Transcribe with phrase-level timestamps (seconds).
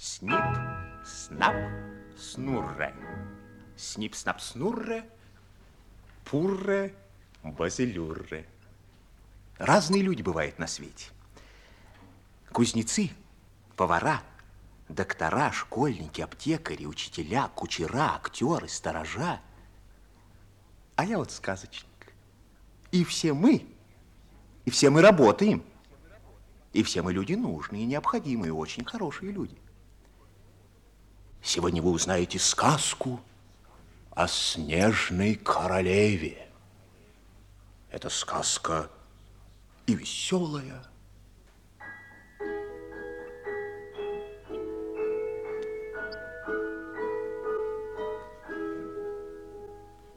[0.00, 0.30] Снип,
[1.04, 1.56] снап,
[2.16, 2.94] снурре.
[3.76, 5.04] Снип, снап, снурре,
[6.24, 6.94] пурре,
[7.42, 8.46] базилюрре.
[9.58, 11.10] Разные люди бывают на свете.
[12.52, 13.10] Кузнецы,
[13.74, 14.22] повара,
[14.88, 19.40] доктора, школьники, аптекари, учителя, кучера, актеры, сторожа.
[20.94, 22.14] А я вот сказочник.
[22.92, 23.66] И все мы,
[24.64, 25.64] и все мы работаем.
[26.72, 29.58] И все мы люди нужные, необходимые, очень хорошие люди.
[31.48, 33.22] Сегодня вы узнаете сказку
[34.10, 36.46] о снежной королеве.
[37.90, 38.90] Это сказка
[39.86, 40.84] и веселая,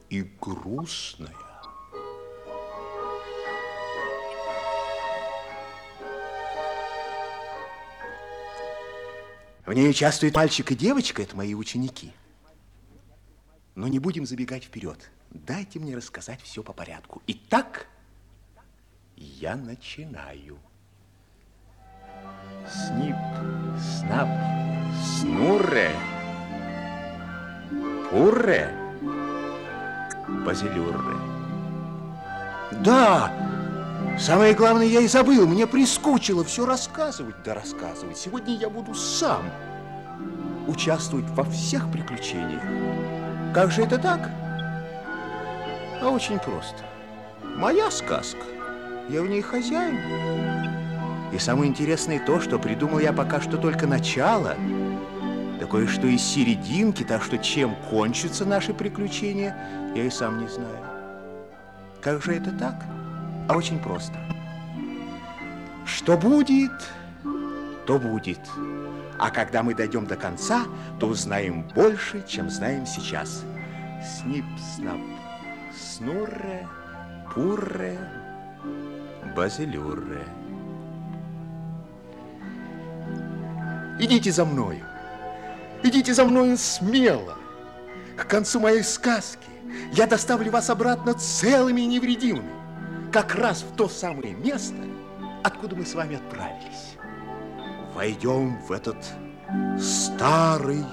[0.10, 1.41] и грустная.
[9.72, 12.12] В ней участвует мальчик и девочка, это мои ученики.
[13.74, 15.10] Но не будем забегать вперед.
[15.30, 17.22] Дайте мне рассказать все по порядку.
[17.28, 17.88] Итак,
[19.16, 20.60] я начинаю.
[22.68, 23.16] Снип,
[23.80, 24.28] снап,
[25.06, 25.96] снурре,
[28.10, 28.76] пурре,
[30.44, 31.16] базилюрре.
[32.84, 33.32] Да,
[34.20, 35.48] самое главное я и забыл.
[35.48, 38.18] Мне прискучило все рассказывать, да рассказывать.
[38.18, 39.44] Сегодня я буду сам
[40.68, 42.62] участвовать во всех приключениях.
[43.54, 44.30] Как же это так?
[46.02, 46.84] А очень просто.
[47.44, 48.42] Моя сказка.
[49.10, 50.00] Я в ней хозяин.
[51.34, 54.56] И самое интересное то, что придумал я пока что только начало.
[55.60, 59.56] Да кое-что из серединки, так что чем кончатся наши приключения,
[59.96, 60.86] я и сам не знаю.
[62.02, 62.84] Как же это так?
[63.52, 64.14] А очень просто.
[65.86, 66.72] Что будет,
[67.86, 68.40] то будет.
[69.20, 70.64] А когда мы дойдем до конца,
[71.02, 73.44] то узнаем больше, чем знаем сейчас.
[74.02, 75.02] Снип-снап,
[75.78, 76.66] снурре,
[77.36, 78.00] пурре,
[79.36, 80.24] базилюрре.
[84.00, 84.86] Идите за мною.
[85.84, 87.36] Идите за мною смело.
[88.16, 89.50] К концу моей сказки
[89.92, 92.61] я доставлю вас обратно целыми и невредимыми,
[93.12, 94.78] как раз в то самое место,
[95.44, 96.96] откуда мы с вами отправились.
[97.94, 98.98] Войдем в этот
[99.78, 100.86] старый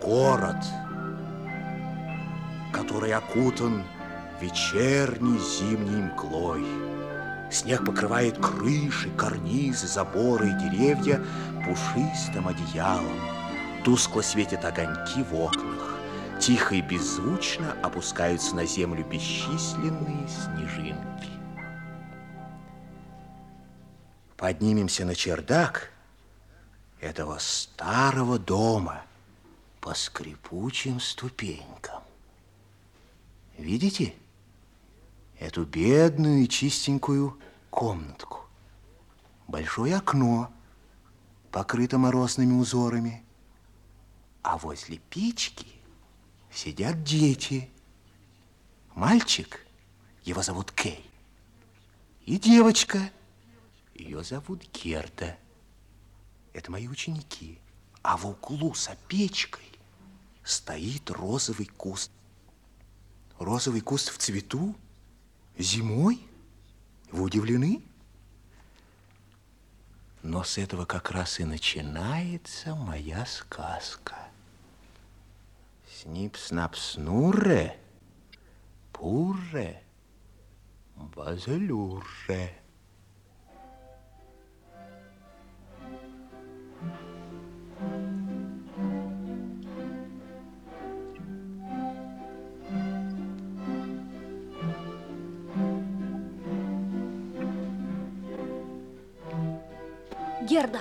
[0.00, 0.64] город,
[2.72, 3.82] который окутан
[4.40, 6.64] вечерней зимней мглой.
[7.50, 11.20] Снег покрывает крыши, карнизы, заборы и деревья
[11.64, 13.20] пушистым одеялом.
[13.84, 15.97] Тускло светят огоньки в окнах.
[16.48, 21.28] Тихо и беззвучно опускаются на землю бесчисленные снежинки.
[24.34, 25.92] Поднимемся на чердак
[27.00, 29.02] этого старого дома
[29.82, 32.02] по скрипучим ступенькам.
[33.58, 34.14] Видите
[35.38, 37.38] эту бедную и чистенькую
[37.68, 38.46] комнатку?
[39.48, 40.50] Большое окно,
[41.50, 43.22] покрыто морозными узорами,
[44.40, 45.77] а возле печки
[46.58, 47.70] сидят дети.
[48.94, 49.64] Мальчик,
[50.24, 51.08] его зовут Кей,
[52.26, 53.12] и девочка,
[53.94, 55.38] ее зовут Герда.
[56.52, 57.60] Это мои ученики.
[58.02, 59.64] А в углу за печкой
[60.42, 62.10] стоит розовый куст.
[63.38, 64.74] Розовый куст в цвету?
[65.58, 66.26] Зимой?
[67.12, 67.82] Вы удивлены?
[70.22, 74.27] Но с этого как раз и начинается моя сказка.
[76.08, 77.76] Снип-снап-снурре,
[78.94, 79.82] пурре,
[80.96, 82.50] базалюрре.
[100.48, 100.80] Герда,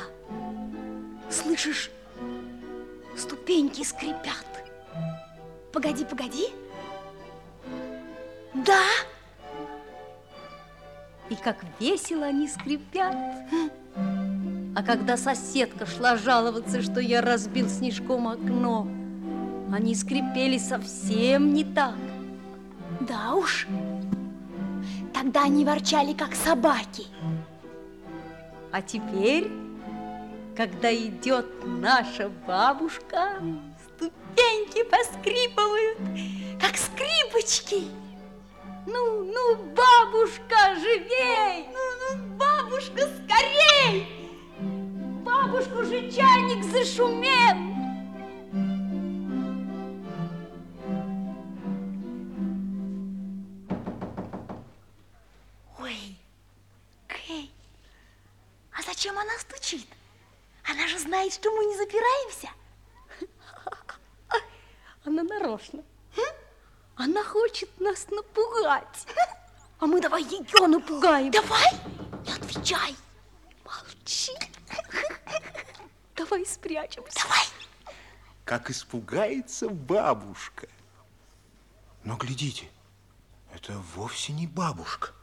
[1.30, 1.92] слышишь,
[3.18, 4.57] ступеньки скрипят.
[5.78, 6.48] Погоди, погоди.
[8.56, 8.82] Да.
[11.30, 13.16] И как весело они скрипят.
[14.76, 18.88] А когда соседка шла жаловаться, что я разбил снежком окно,
[19.72, 21.94] они скрипели совсем не так.
[23.02, 23.68] Да уж.
[25.14, 27.06] Тогда они ворчали, как собаки.
[28.72, 29.52] А теперь,
[30.56, 33.34] когда идет наша бабушка,
[33.98, 35.98] ступеньки поскрипывают,
[36.62, 37.88] как скрипочки.
[38.86, 41.68] Ну, ну, бабушка, живей!
[41.74, 44.18] Ну, ну, бабушка, скорей!
[45.48, 47.58] бабушку же чайник зашумел.
[55.80, 56.18] Ой,
[57.08, 57.52] Кей,
[58.72, 59.88] а зачем она стучит?
[60.70, 62.50] Она же знает, что мы не запираемся.
[65.08, 65.86] Она нарочно.
[66.98, 69.08] Она хочет нас напугать.
[69.80, 71.32] А мы давай ее напугаем.
[71.32, 71.72] Давай,
[72.26, 72.94] не отвечай.
[73.64, 74.34] Молчи.
[76.14, 77.20] Давай спрячемся.
[77.24, 77.46] Давай.
[78.44, 80.68] Как испугается бабушка.
[82.04, 82.70] Но глядите,
[83.54, 85.14] это вовсе не бабушка.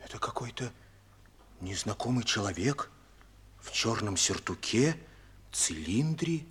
[0.00, 0.70] Это какой-то
[1.62, 2.90] незнакомый человек
[3.62, 4.98] в черном сертуке,
[5.50, 6.44] цилиндре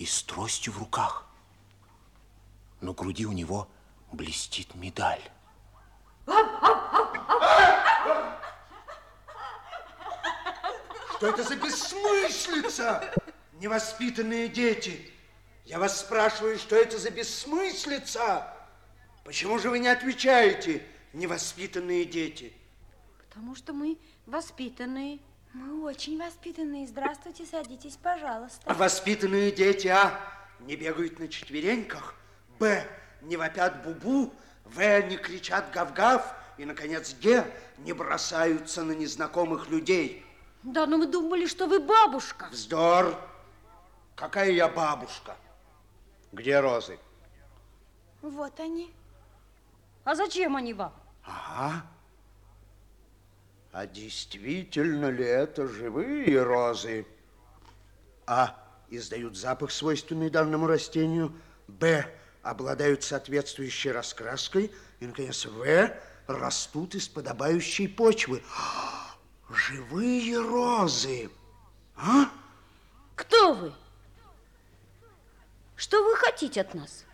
[0.00, 1.26] и с тростью в руках.
[2.80, 3.68] На груди у него
[4.12, 5.22] блестит медаль.
[11.14, 13.14] Что это за бессмыслица?
[13.60, 15.12] Невоспитанные дети.
[15.66, 18.56] Я вас спрашиваю, что это за бессмыслица?
[19.22, 20.82] Почему же вы не отвечаете,
[21.12, 22.54] невоспитанные дети?
[23.18, 25.18] Потому что мы воспитанные.
[25.52, 26.86] Мы очень воспитанные.
[26.86, 28.60] Здравствуйте, садитесь, пожалуйста.
[28.66, 30.18] А воспитанные дети, а,
[30.60, 32.14] не бегают на четвереньках,
[32.58, 32.86] б,
[33.22, 34.32] не вопят бубу,
[34.64, 37.44] в, не кричат гав-гав, и, наконец, г,
[37.78, 40.24] не бросаются на незнакомых людей.
[40.62, 42.48] Да, но мы думали, что вы бабушка.
[42.52, 43.18] Вздор!
[44.14, 45.36] Какая я бабушка?
[46.32, 46.98] Где розы?
[48.22, 48.92] Вот они.
[50.04, 50.92] А зачем они вам?
[51.24, 51.86] Ага.
[53.72, 57.06] А действительно ли это живые розы?
[58.26, 58.56] А.
[58.92, 61.32] Издают запах, свойственный данному растению.
[61.68, 62.12] Б.
[62.42, 64.72] Обладают соответствующей раскраской.
[64.98, 65.92] И, наконец, В.
[66.26, 68.42] Растут из подобающей почвы.
[69.48, 71.30] Живые розы.
[71.96, 72.30] А?
[73.14, 73.72] Кто вы?
[75.76, 77.04] Что вы хотите от нас?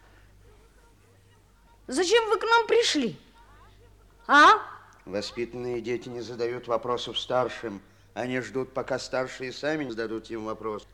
[1.86, 3.20] Зачем вы к нам пришли?
[4.26, 4.75] А?
[5.06, 7.80] Воспитанные дети не задают вопросов старшим.
[8.12, 10.86] Они ждут, пока старшие сами зададут им вопрос.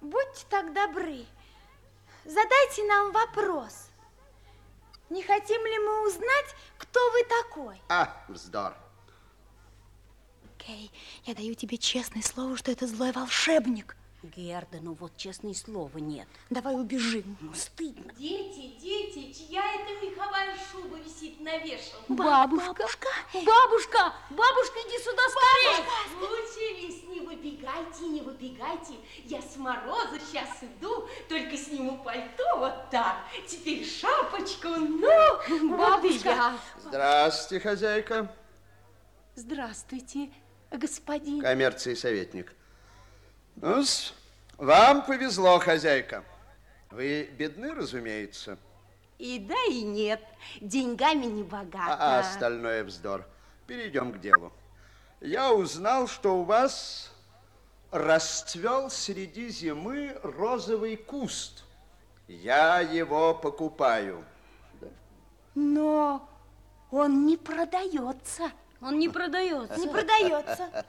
[0.00, 1.24] Будьте так добры.
[2.24, 3.90] Задайте нам вопрос.
[5.08, 7.80] Не хотим ли мы узнать, кто вы такой?
[7.88, 8.74] А, вздор.
[10.58, 10.90] Кей,
[11.24, 13.96] я даю тебе честное слово, что это злой волшебник.
[14.36, 16.28] Герда, ну вот честное слово нет.
[16.50, 17.36] Давай убежим.
[17.40, 18.12] Ну, стыдно.
[18.18, 22.04] Дети, дети, чья это меховая шуба висит на вешалке?
[22.08, 22.72] Бабушка.
[22.74, 23.08] Бабушка.
[23.34, 25.86] Бабушка, бабушка, иди сюда скорее.
[26.20, 28.94] Лучше весь не выбегайте, не выбегайте.
[29.24, 33.16] Я с мороза сейчас иду, только сниму пальто вот так.
[33.46, 36.52] Теперь шапочку, ну, Бабушка.
[36.84, 38.34] Здравствуйте, хозяйка.
[39.34, 40.30] Здравствуйте,
[40.70, 41.40] господин.
[41.40, 42.52] Коммерции советник.
[43.56, 43.84] ну
[44.58, 46.24] вам повезло, хозяйка.
[46.90, 48.58] Вы бедны, разумеется.
[49.18, 50.22] И да, и нет.
[50.60, 51.96] Деньгами не богата.
[51.98, 53.24] А остальное вздор.
[53.66, 54.52] Перейдем к делу.
[55.20, 57.12] Я узнал, что у вас
[57.90, 61.64] расцвел среди зимы розовый куст.
[62.28, 64.24] Я его покупаю.
[65.54, 66.28] Но
[66.90, 68.52] он не продается.
[68.80, 69.78] Он не продается.
[69.78, 70.84] Не продается.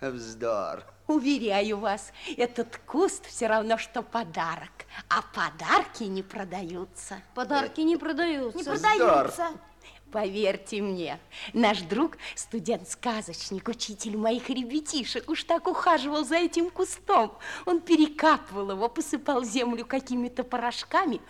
[0.00, 0.84] Вздор.
[1.06, 4.70] Уверяю вас, этот куст все равно, что подарок.
[5.08, 7.22] А подарки не продаются.
[7.34, 8.58] Подарки не продаются.
[8.58, 9.48] Не продается.
[10.10, 11.20] Поверьте мне,
[11.52, 17.36] наш друг, студент-сказочник, учитель моих ребятишек, уж так ухаживал за этим кустом.
[17.66, 21.20] Он перекапывал его, посыпал землю какими-то порошками.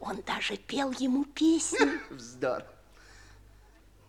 [0.00, 1.98] Он даже пел ему песни.
[2.10, 2.64] Вздор.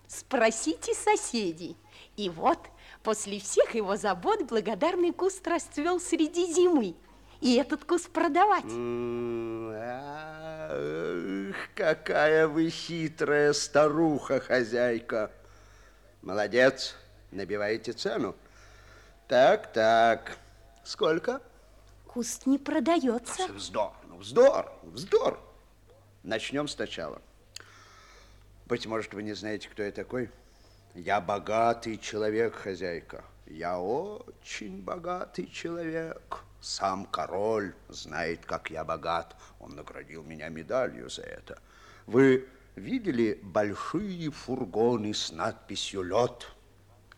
[0.08, 1.76] Спросите соседей.
[2.16, 2.60] И вот,
[3.04, 6.96] после всех его забот, благодарный куст расцвел среди зимы.
[7.42, 8.64] И этот куст продавать.
[10.70, 15.32] Ах, какая вы хитрая старуха, хозяйка.
[16.22, 16.96] Молодец,
[17.32, 18.36] набиваете цену.
[19.28, 20.38] Так, так.
[20.84, 21.42] Сколько?
[22.08, 23.48] Куст не продается.
[23.50, 25.40] Вздор, ну вздор, вздор.
[26.24, 27.22] Начнем сначала.
[28.68, 30.30] Быть может, вы не знаете, кто я такой?
[30.94, 33.24] Я богатый человек, хозяйка.
[33.46, 36.44] Я очень богатый человек.
[36.60, 39.38] Сам король знает, как я богат.
[39.62, 41.62] Он наградил меня медалью за это.
[42.08, 42.46] Вы
[42.76, 46.52] видели большие фургоны с надписью «Лед»?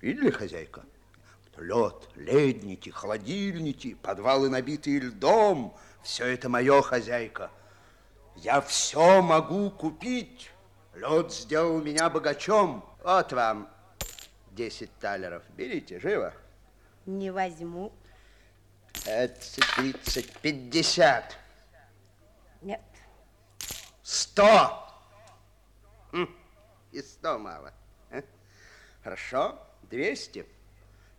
[0.02, 0.84] Видели, хозяйка?
[1.58, 5.76] Лед, ледники, холодильники, подвалы, набитые льдом.
[6.04, 7.50] Все это мое, хозяйка.
[8.36, 10.52] Я все могу купить.
[11.00, 12.84] Лед сделал меня богачом.
[13.04, 13.70] Вот вам
[14.52, 15.44] 10 талеров.
[15.56, 16.34] Берите, живо.
[17.06, 17.94] Не возьму.
[19.06, 21.38] 20, 30, 50.
[22.62, 22.82] Нет.
[24.04, 24.86] Сто!
[26.12, 26.28] Хм,
[26.92, 27.72] И сто мало.
[28.12, 28.22] а?
[29.04, 30.46] Хорошо, двести.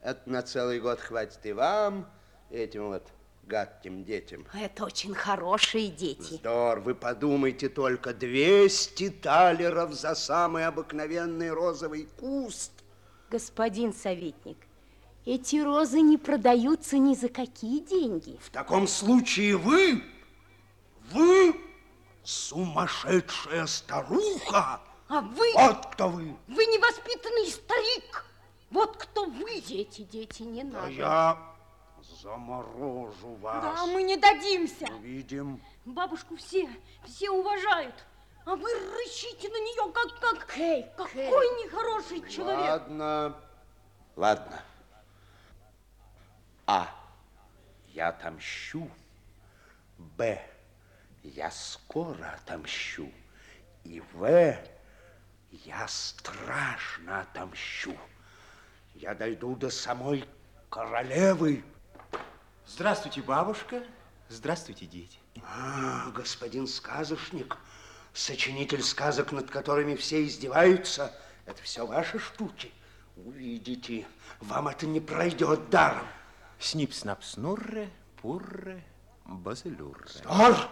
[0.02, 2.10] Это на целый год хватит и вам,
[2.50, 3.08] и этим вот
[3.50, 4.46] гадким детям.
[4.54, 6.34] Это очень хорошие дети.
[6.34, 12.72] Здор, вы подумайте только, 200 талеров за самый обыкновенный розовый куст.
[13.30, 14.56] Господин советник,
[15.26, 18.38] эти розы не продаются ни за какие деньги.
[18.40, 20.02] В таком случае вы,
[21.10, 21.54] вы
[22.22, 24.80] сумасшедшая старуха.
[25.08, 26.36] А вы, Вот кто вы.
[26.46, 28.24] вы невоспитанный старик.
[28.70, 30.90] Вот кто вы, дети, дети, не А надо.
[30.92, 31.49] я
[32.22, 33.62] заморожу вас.
[33.62, 34.86] Да, мы не дадимся.
[34.86, 35.60] Увидим.
[35.84, 36.68] Бабушку все,
[37.04, 37.94] все уважают.
[38.44, 42.60] А вы рычите на нее, как, как, Кей, какой нехороший человек.
[42.60, 43.36] Ладно,
[44.16, 44.62] ладно.
[46.66, 46.88] А.
[47.88, 48.88] Я отомщу.
[49.98, 50.40] Б.
[51.22, 53.10] Я скоро отомщу.
[53.84, 54.56] И В.
[55.50, 57.96] Я страшно отомщу.
[58.94, 60.24] Я дойду до самой
[60.70, 61.64] королевы.
[62.72, 63.82] Здравствуйте, бабушка.
[64.28, 65.18] Здравствуйте, дети.
[65.42, 67.58] А, господин сказочник,
[68.14, 71.12] сочинитель сказок, над которыми все издеваются,
[71.46, 72.70] это все ваши штуки.
[73.16, 74.06] Увидите,
[74.38, 76.06] вам это не пройдет даром.
[76.60, 77.90] Снип, снап, снурре,
[78.22, 78.84] пурре,
[79.24, 80.08] базелюрре.
[80.08, 80.70] Стар!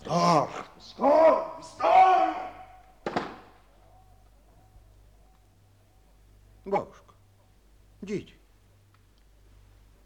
[0.00, 0.50] Стар!
[0.80, 1.62] Стар!
[1.62, 2.36] Стар!
[6.64, 7.14] Бабушка,
[8.02, 8.34] дети,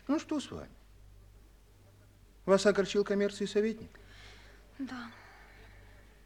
[0.07, 0.80] ну что с вами?
[2.51, 3.89] Вас огорчил коммерции советник?
[4.81, 5.09] Да.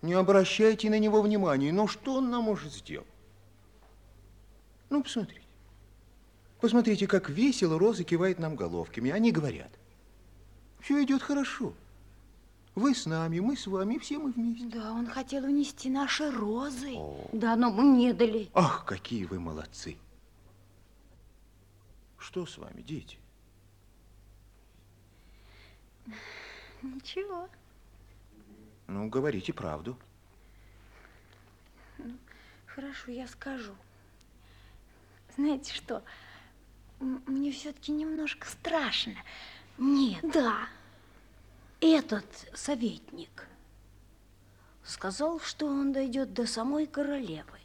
[0.01, 1.71] Не обращайте на него внимания.
[1.71, 3.07] Ну, что он нам может сделать?
[4.89, 5.43] Ну, посмотрите.
[6.63, 9.11] Посмотрите, как весело Роза кивает нам головками.
[9.11, 9.71] Они говорят,
[10.81, 11.75] все идет хорошо.
[12.75, 14.65] Вы с нами, мы с вами, все мы вместе.
[14.65, 16.97] Да, он хотел унести наши розы.
[17.35, 18.49] Да, но мы не дали.
[18.55, 19.99] Ах, какие вы молодцы.
[22.17, 23.19] Что с вами, дети?
[26.83, 27.49] Ничего.
[28.87, 29.97] Ну, говорите правду.
[32.67, 33.75] Хорошо, я скажу.
[35.37, 36.03] Знаете что?
[37.01, 39.15] Мне все-таки немножко страшно.
[39.79, 40.69] Нет, Да.
[41.81, 43.49] этот советник
[44.85, 47.59] сказал, что он дойдет до самой королевы.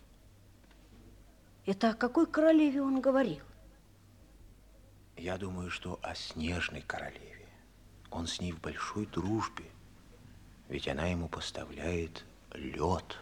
[1.66, 3.44] Это о какой королеве он говорил?
[5.18, 7.39] Я думаю, что о снежной королеве.
[8.12, 9.66] Он с ней в большой дружбе.
[10.68, 13.18] Ведь она ему поставляет лед.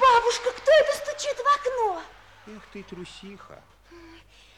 [0.00, 2.02] Бабушка, кто это стучит в окно?
[2.46, 3.62] Эх ты, трусиха.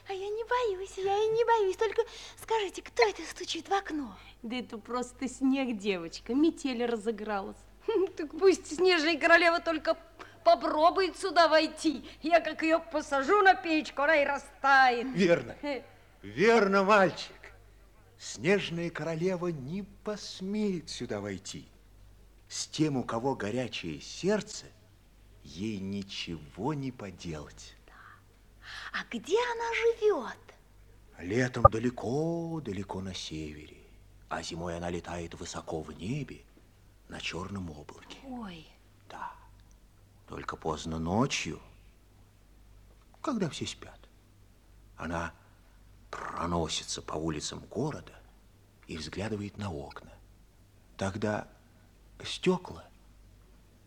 [0.06, 1.76] А я не боюсь, я и не боюсь.
[1.76, 2.02] Только
[2.40, 4.16] скажите, кто это стучит в окно?
[4.42, 6.34] Да это просто снег, девочка.
[6.34, 7.56] Метель разыгралась.
[8.16, 9.96] Так пусть снежная королева только
[10.44, 12.08] попробует сюда войти.
[12.22, 15.06] Я как ее посажу на печку, она и растает.
[15.14, 15.56] Верно.
[16.22, 17.34] Верно, мальчик.
[18.18, 21.68] Снежная королева не посмеет сюда войти.
[22.48, 24.66] С тем, у кого горячее сердце,
[25.42, 27.74] ей ничего не поделать.
[28.92, 30.38] А где она живет?
[31.18, 33.76] Летом далеко-далеко на севере,
[34.28, 36.42] а зимой она летает высоко в небе
[37.08, 38.18] на черном облаке.
[38.24, 38.73] Ой, Да,
[40.26, 41.60] только поздно ночью,
[43.20, 43.98] когда все спят,
[44.96, 45.32] она
[46.10, 48.12] проносится по улицам города
[48.86, 50.12] и взглядывает на окна.
[50.96, 51.48] Тогда
[52.22, 52.84] стекла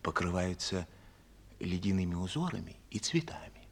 [0.01, 0.87] покрываются
[1.59, 3.67] ледяными узорами и цветами.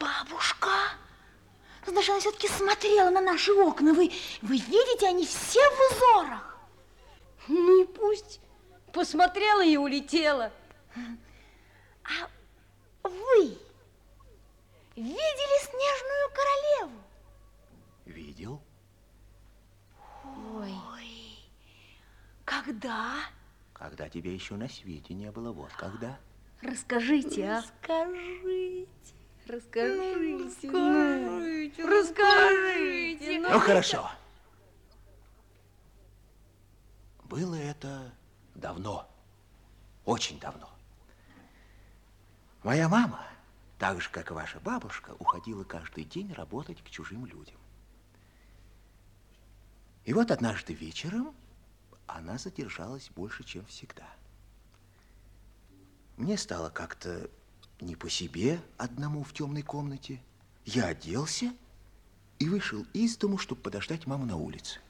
[0.00, 0.70] Бабушка,
[1.86, 3.92] значит, она все-таки смотрела на наши окна.
[3.92, 4.12] Вы,
[4.42, 6.58] вы видите, они все в узорах.
[7.48, 8.40] ну и пусть.
[8.92, 10.50] Посмотрела и улетела.
[12.08, 13.58] А вы
[14.96, 17.00] видели снежную королеву?
[18.06, 18.62] Видел?
[20.54, 20.74] Ой,
[22.44, 23.14] Когда?
[23.72, 26.18] Когда тебя еще на свете не было, вот когда.
[26.62, 27.62] расскажите, а?
[27.62, 28.88] Скажите.
[29.46, 33.40] Расскажите, ну, расскажите.
[33.40, 34.10] Ну, хорошо.
[37.24, 38.12] Было это
[38.54, 39.08] давно,
[40.04, 40.68] очень давно.
[42.62, 43.24] Моя мама,
[43.78, 47.56] так же, как и ваша бабушка, уходила каждый день работать к чужим людям.
[50.04, 51.34] И вот однажды вечером
[52.06, 54.08] она задержалась больше, чем всегда.
[56.16, 57.30] Мне стало как-то
[57.80, 60.20] не по себе одному в темной комнате.
[60.64, 61.54] Я оделся
[62.40, 64.80] и вышел из дому, чтобы подождать маму на улице.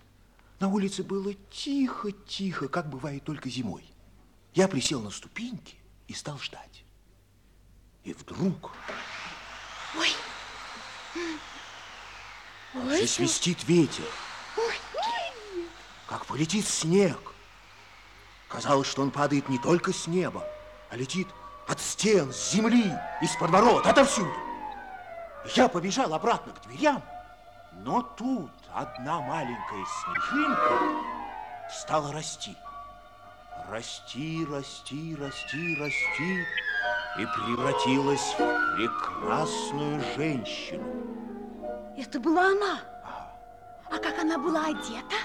[0.58, 3.84] На улице было тихо-тихо, как бывает только зимой.
[4.54, 6.84] Я присел на ступеньки и стал ждать.
[8.08, 8.70] И вдруг...
[9.98, 10.10] Ой!
[12.74, 14.06] Ой, свистит ветер.
[14.56, 14.74] Ой,
[16.06, 17.18] как полетит снег.
[18.48, 20.42] Казалось, что он падает не только с неба,
[20.88, 21.28] а летит
[21.66, 24.32] от стен, с земли, из-под ворот, отовсюду.
[25.54, 27.04] Я побежал обратно к дверям,
[27.74, 30.78] но тут одна маленькая снежинка
[31.70, 32.56] стала расти.
[33.68, 36.46] Расти, расти, расти, расти
[37.18, 40.86] и превратилась в прекрасную женщину.
[41.96, 42.80] Это была она.
[43.90, 45.16] А как она была одета?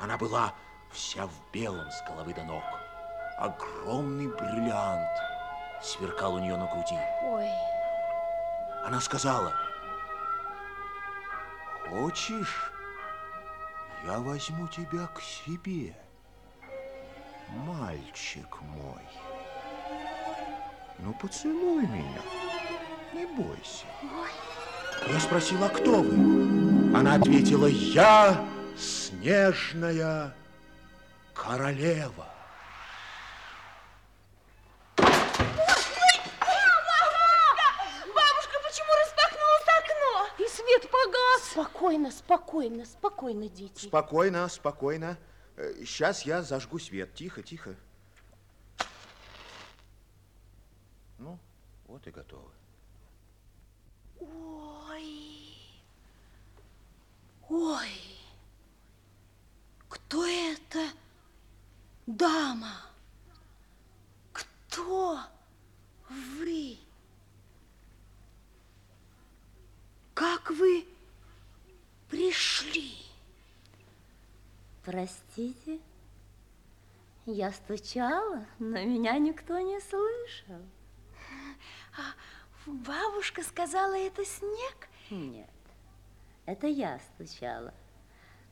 [0.00, 0.52] Она была
[0.92, 2.62] вся в белом с головы до ног.
[3.38, 5.08] Огромный бриллиант
[5.82, 6.98] сверкал у нее на груди.
[7.24, 7.50] Ой,
[8.84, 9.52] Она сказала,
[11.88, 12.72] хочешь,
[14.04, 15.96] я возьму тебя к себе,
[17.48, 19.02] мальчик мой.
[20.98, 22.22] Ну, поцелуй меня,
[23.12, 23.86] не бойся.
[25.06, 26.96] Я спросил, а кто вы?
[26.96, 28.44] Она ответила, я
[28.78, 30.34] снежная
[31.34, 32.26] королева.
[38.14, 40.44] бабушка, почему распахнулось окно?
[40.44, 41.50] И свет погас.
[41.50, 43.86] Спокойно, спокойно, спокойно, дети.
[43.86, 45.18] Спокойно, спокойно.
[45.56, 47.14] Сейчас я зажгу свет.
[47.14, 47.74] Тихо, тихо.
[51.18, 51.38] Ну,
[51.96, 52.50] вот и готово.
[54.20, 55.48] Ой,
[57.48, 57.90] ой,
[59.88, 60.90] кто это
[62.06, 62.82] дама?
[64.34, 65.20] Кто
[66.10, 66.76] вы?
[70.12, 70.86] Как вы
[72.10, 72.92] пришли?
[74.84, 75.80] Простите,
[77.24, 80.60] я стучала, но меня никто не слышал.
[81.96, 82.14] А
[82.66, 84.88] бабушка сказала, это снег?
[85.10, 85.50] Нет,
[86.44, 87.72] это я стучала.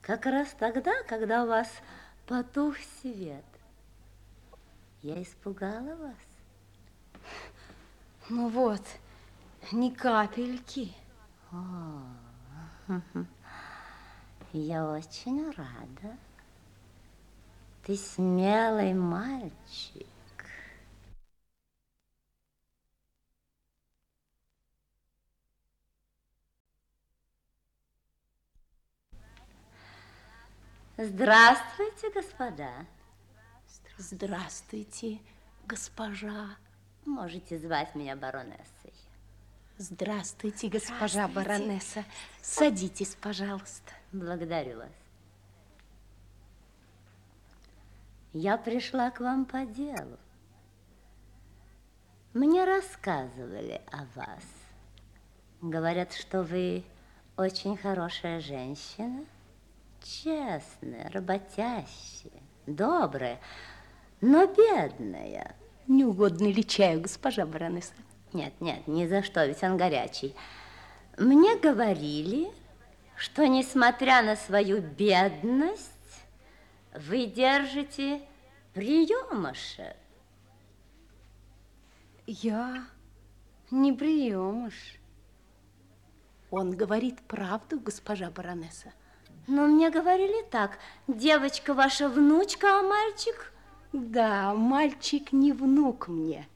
[0.00, 1.68] Как раз тогда, когда у вас
[2.26, 3.44] потух свет.
[5.02, 7.24] Я испугала вас.
[8.28, 8.82] Ну вот,
[9.72, 10.94] ни капельки.
[14.52, 16.16] Я очень рада.
[17.84, 20.06] Ты смелый мальчик.
[30.96, 32.70] Здравствуйте, господа.
[33.98, 35.18] Здравствуйте,
[35.66, 36.50] госпожа.
[37.04, 38.92] Можете звать меня баронессой.
[39.76, 41.48] Здравствуйте, госпожа Здравствуйте.
[41.48, 42.04] баронесса.
[42.40, 43.92] Садитесь, пожалуйста.
[44.12, 44.92] Благодарю вас.
[48.32, 50.16] Я пришла к вам по делу.
[52.34, 54.44] Мне рассказывали о вас.
[55.60, 56.84] Говорят, что вы
[57.36, 59.24] очень хорошая женщина,
[60.04, 63.40] честная, работящая, добрая,
[64.20, 65.56] но бедная.
[65.86, 67.92] Не угодно ли чаю, госпожа баронесса?
[68.32, 70.34] Нет, нет, ни за что, ведь он горячий.
[71.18, 72.50] Мне говорили,
[73.16, 75.90] что, несмотря на свою бедность,
[76.94, 78.22] вы держите
[78.72, 79.96] приемыша.
[82.26, 82.86] Я
[83.70, 84.98] не приемыш.
[86.50, 88.92] Он говорит правду, госпожа баронесса.
[89.46, 93.52] Но мне говорили так, девочка ваша внучка, а мальчик...
[93.92, 96.48] Да, мальчик не внук мне.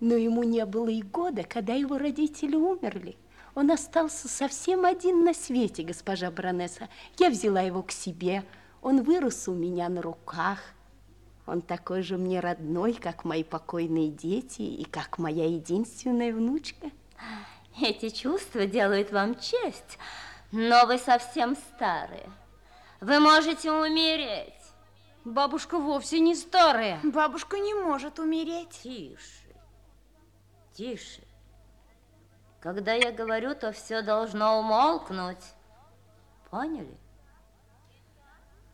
[0.00, 3.16] Но ему не было и года, когда его родители умерли.
[3.54, 6.88] Он остался совсем один на свете, госпожа баронесса.
[7.18, 8.44] Я взяла его к себе.
[8.82, 10.58] Он вырос у меня на руках.
[11.46, 16.90] Он такой же мне родной, как мои покойные дети и как моя единственная внучка.
[17.80, 19.98] Эти чувства делают вам честь,
[20.54, 22.30] но вы совсем старые.
[23.00, 24.54] Вы можете умереть.
[25.24, 27.00] Бабушка вовсе не старая.
[27.02, 28.70] Бабушка не может умереть.
[28.82, 29.56] Тише,
[30.72, 31.22] тише.
[32.60, 35.44] Когда я говорю, то все должно умолкнуть.
[36.50, 36.96] Поняли?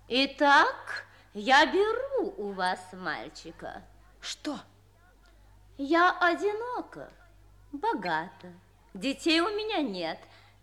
[0.07, 3.83] Итак, я беру у вас мальчика.
[4.21, 4.59] Что?
[5.79, 7.11] Я одинока,
[7.73, 8.53] богата.
[8.93, 10.19] Детей у меня нет.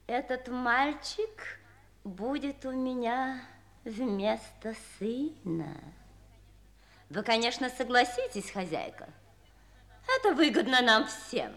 [0.08, 1.60] Этот мальчик
[2.06, 3.41] будет у меня
[3.84, 5.78] вместо сына.
[7.10, 9.10] Вы, конечно, согласитесь, хозяйка?
[10.08, 11.52] Это выгодно нам всем.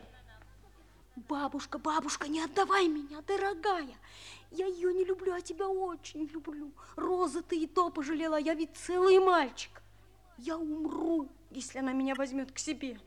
[1.14, 3.94] Бабушка, бабушка, не отдавай меня, дорогая.
[4.50, 6.72] Я ее не люблю, а тебя очень люблю.
[6.96, 9.80] Роза, ты и то пожалела, я ведь целый мальчик.
[10.38, 12.98] Я умру, если она меня возьмет к себе.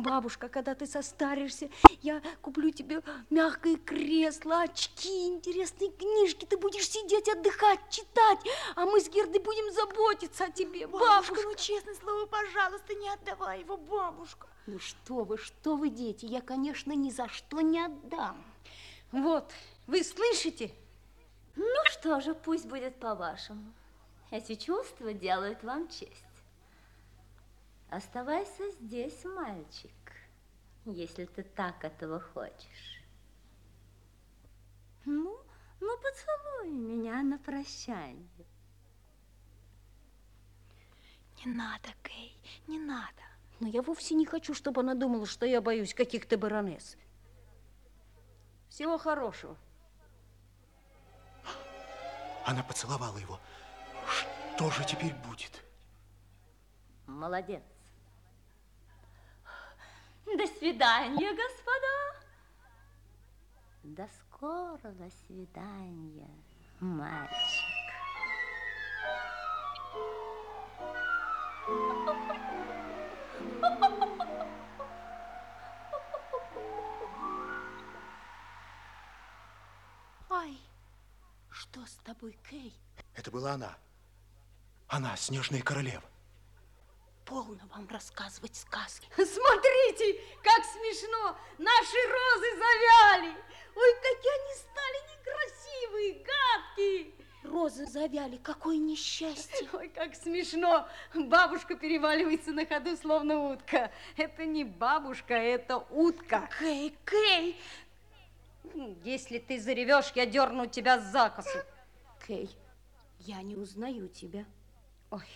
[0.00, 1.68] Бабушка, когда ты состаришься,
[2.00, 6.46] я куплю тебе мягкое кресло, очки, интересные книжки.
[6.46, 8.38] Ты будешь сидеть, отдыхать, читать,
[8.76, 10.86] а мы с Гердой будем заботиться о тебе.
[10.86, 14.48] Бабушка, Бабушка, ну честное слово, пожалуйста, не отдавай его, бабушка.
[14.66, 18.42] ну что вы, что вы, дети, я, конечно, ни за что не отдам.
[19.12, 19.52] Вот,
[19.86, 20.72] вы слышите?
[21.56, 23.72] Ну что же, пусть будет по-вашему.
[24.30, 26.24] Эти чувства делают вам честь.
[27.90, 29.90] Оставайся здесь, мальчик,
[30.84, 33.02] если ты так этого хочешь.
[35.04, 35.36] Ну,
[35.80, 38.46] ну поцелуй меня на прощание.
[41.44, 43.22] Не надо, Кей, не надо.
[43.58, 46.96] Но я вовсе не хочу, чтобы она думала, что я боюсь каких-то баронесс.
[48.68, 49.56] Всего хорошего.
[52.46, 53.40] Она поцеловала его.
[54.54, 55.64] Что же теперь будет?
[57.06, 57.62] Молодец.
[60.36, 62.20] До свидания, господа.
[63.82, 66.30] До скорого свидания,
[66.78, 67.66] мальчик.
[80.30, 80.58] Ай,
[81.50, 82.72] что с тобой, Кей?
[83.14, 83.76] Это была она.
[84.86, 86.04] Она, снежная королева.
[87.30, 89.06] Полно вам рассказывать сказки.
[89.14, 91.36] Смотрите, как смешно!
[91.58, 93.36] Наши розы завяли!
[93.76, 97.14] Ой, какие они стали некрасивые, гадкие!
[97.44, 99.68] Розы завяли, какое несчастье.
[99.72, 100.88] Ой, как смешно!
[101.14, 103.92] Бабушка переваливается на ходу, словно утка.
[104.16, 106.50] Это не бабушка, это утка.
[106.58, 107.60] Кей, Кей,
[109.04, 111.60] Если ты заревешь, я дерну тебя за косу.
[112.26, 112.50] Кей,
[113.20, 114.44] я не узнаю тебя.
[115.12, 115.28] Ой,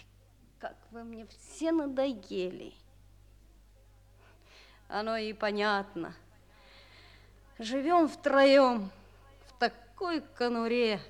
[0.65, 2.73] как вы мне все надоели.
[4.89, 6.15] Оно и понятно.
[7.59, 8.91] Живем втроем
[9.47, 11.03] в такой конуре.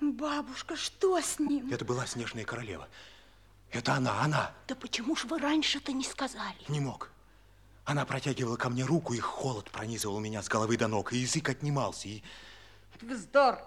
[0.00, 1.70] Бабушка, что с ним?
[1.70, 2.88] Это была снежная королева.
[3.70, 4.54] Это она, она.
[4.66, 6.64] Да почему ж вы раньше-то не сказали?
[6.68, 7.10] Не мог.
[7.84, 11.50] Она протягивала ко мне руку, и холод пронизывал меня с головы до ног, и язык
[11.50, 12.22] отнимался, и...
[13.02, 13.58] Вздор.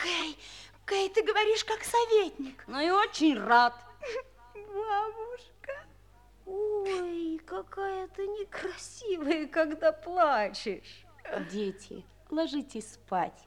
[0.00, 0.38] Кей,
[0.86, 2.62] Кей, ты говоришь как советник.
[2.68, 3.74] Ну и очень рад.
[4.72, 5.86] Бабушка.
[6.46, 11.04] Ой, какая ты некрасивая, когда плачешь.
[11.50, 13.46] Дети, ложитесь спать.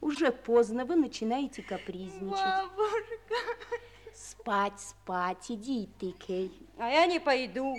[0.00, 2.30] Уже поздно, вы начинаете капризничать.
[2.30, 3.34] Бабушка.
[4.14, 6.68] Спать, спать, иди и ты, Кей.
[6.78, 7.74] А я не пойду.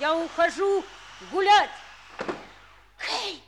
[0.00, 0.84] Я ухожу
[1.32, 1.70] гулять.
[2.98, 3.42] Кей,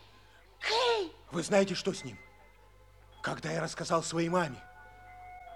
[0.61, 1.13] Кей.
[1.31, 2.19] Вы знаете, что с ним?
[3.23, 4.63] Когда я рассказал своей маме,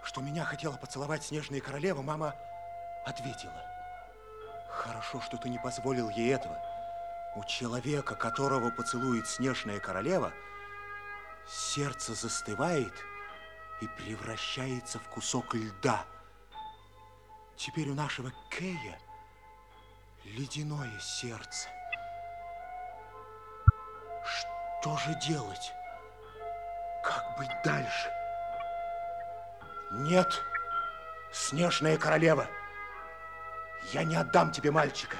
[0.03, 2.35] что меня хотела поцеловать снежная королева, мама
[3.05, 3.65] ответила.
[4.69, 6.59] Хорошо, что ты не позволил ей этого.
[7.37, 10.33] У человека, которого поцелует снежная королева,
[11.49, 12.93] сердце застывает
[13.81, 16.05] и превращается в кусок льда.
[17.57, 18.99] Теперь у нашего Кея
[20.25, 21.69] ледяное сердце.
[24.25, 25.73] Что же делать?
[27.05, 28.22] Как быть дальше?
[29.95, 30.43] Нет,
[31.31, 32.49] снежная королева,
[33.93, 35.19] я не отдам тебе мальчика.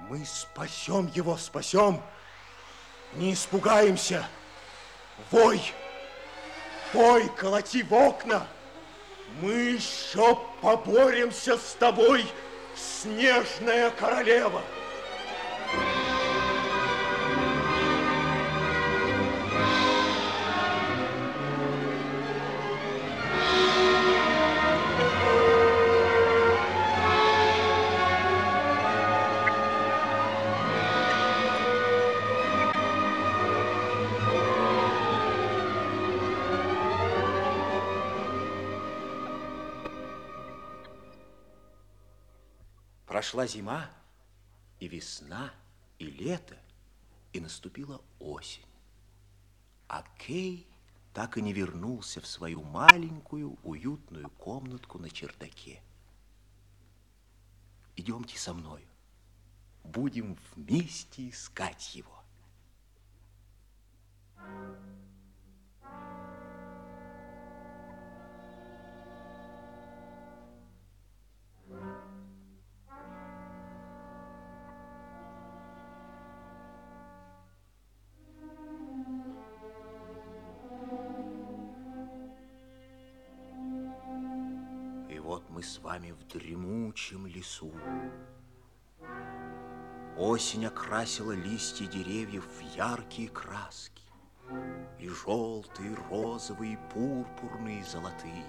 [0.00, 2.02] Мы спасем его, спасем.
[3.14, 4.26] Не испугаемся.
[5.30, 5.62] Вой,
[6.92, 8.46] вой, колоти в окна.
[9.40, 12.26] Мы еще поборемся с тобой,
[12.76, 14.60] снежная королева.
[43.34, 43.90] Прошла зима,
[44.78, 45.52] и весна,
[45.98, 46.56] и лето,
[47.32, 48.62] и наступила осень.
[49.88, 50.68] А Кей
[51.12, 55.82] так и не вернулся в свою маленькую уютную комнатку на чердаке.
[57.96, 58.86] Идемте со мною.
[59.82, 62.22] Будем вместе искать его.
[64.38, 65.03] мы
[85.64, 87.72] с вами в дремучем лесу.
[90.16, 94.04] Осень окрасила листья деревьев в яркие краски.
[94.98, 98.44] И желтые, розовые, пурпурные, золотые.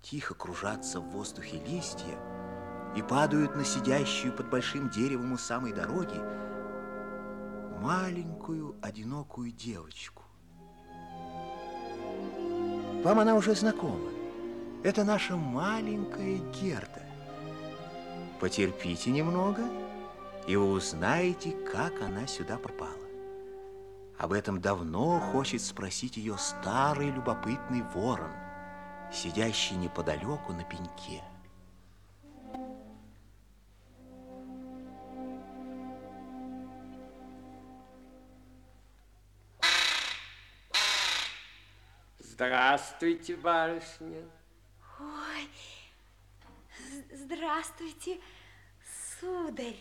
[0.00, 2.18] Тихо кружатся в воздухе листья
[2.96, 6.18] и падают на сидящую под большим деревом у самой дороги
[7.82, 10.24] маленькую одинокую девочку.
[13.04, 14.17] Вам она уже знакома.
[14.84, 17.02] Это наша маленькая Герда.
[18.38, 19.62] Потерпите немного,
[20.46, 22.92] и вы узнаете, как она сюда попала.
[24.18, 28.30] Об этом давно хочет спросить ее старый любопытный ворон,
[29.12, 31.24] сидящий неподалеку на пеньке.
[42.20, 44.22] Здравствуйте, барышня.
[45.00, 45.48] Ой,
[47.12, 48.18] здравствуйте,
[49.20, 49.76] сударь.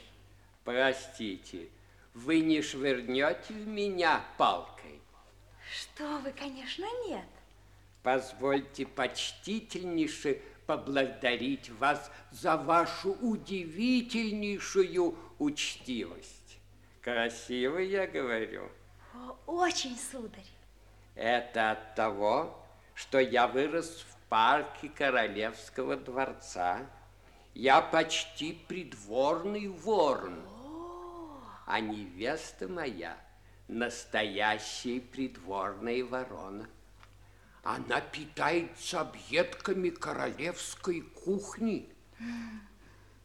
[0.64, 1.70] Простите,
[2.14, 5.02] вы не швырнете в меня палкой?
[5.72, 7.26] Что вы, конечно, нет.
[8.04, 16.60] Позвольте почтительнейше поблагодарить вас за вашу удивительнейшую учтивость.
[17.02, 18.70] Красиво я говорю.
[19.14, 20.46] О, очень, сударь.
[21.16, 26.86] Это от того, что я вырос в парке Королевского дворца.
[27.54, 30.42] Я почти придворный ворон.
[31.66, 33.18] А невеста моя
[33.68, 36.70] настоящая придворная ворона.
[37.64, 41.90] Она питается объедками королевской кухни.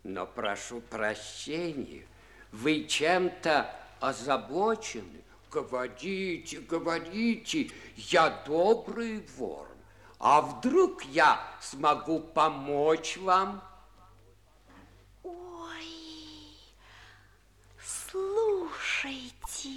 [0.02, 2.06] Но прошу прощения,
[2.50, 5.22] вы чем-то озабочены.
[5.50, 9.71] Говорите, говорите, я добрый ворон.
[10.22, 13.60] А вдруг я смогу помочь вам?
[15.24, 15.88] Ой,
[17.84, 19.68] слушайте,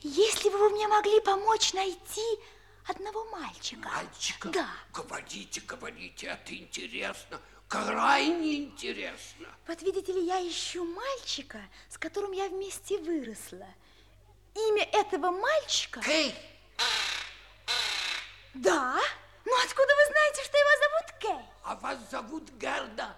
[0.00, 2.40] если бы вы мне могли помочь найти
[2.88, 3.88] одного мальчика.
[3.88, 4.48] Мальчика?
[4.48, 4.68] Да.
[4.92, 9.46] Говорите, говорите, это интересно, крайне интересно.
[9.68, 13.68] Вот видите ли, я ищу мальчика, с которым я вместе выросла.
[14.56, 16.00] Имя этого мальчика...
[16.00, 16.34] Кей,
[18.54, 18.98] Да?
[19.44, 21.52] Ну откуда вы знаете, что его зовут Кей?
[21.64, 23.16] а вас зовут Герда?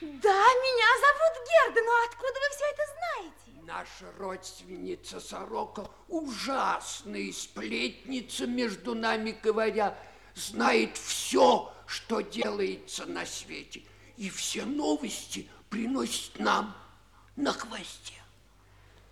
[0.00, 3.62] Да, меня зовут Герда, но откуда вы все это знаете?
[3.66, 9.98] Наша родственница Сорока, ужасная сплетница, между нами говоря,
[10.34, 13.82] знает все, что делается на свете.
[14.16, 16.76] И все новости приносит нам
[17.36, 18.14] на хвосте.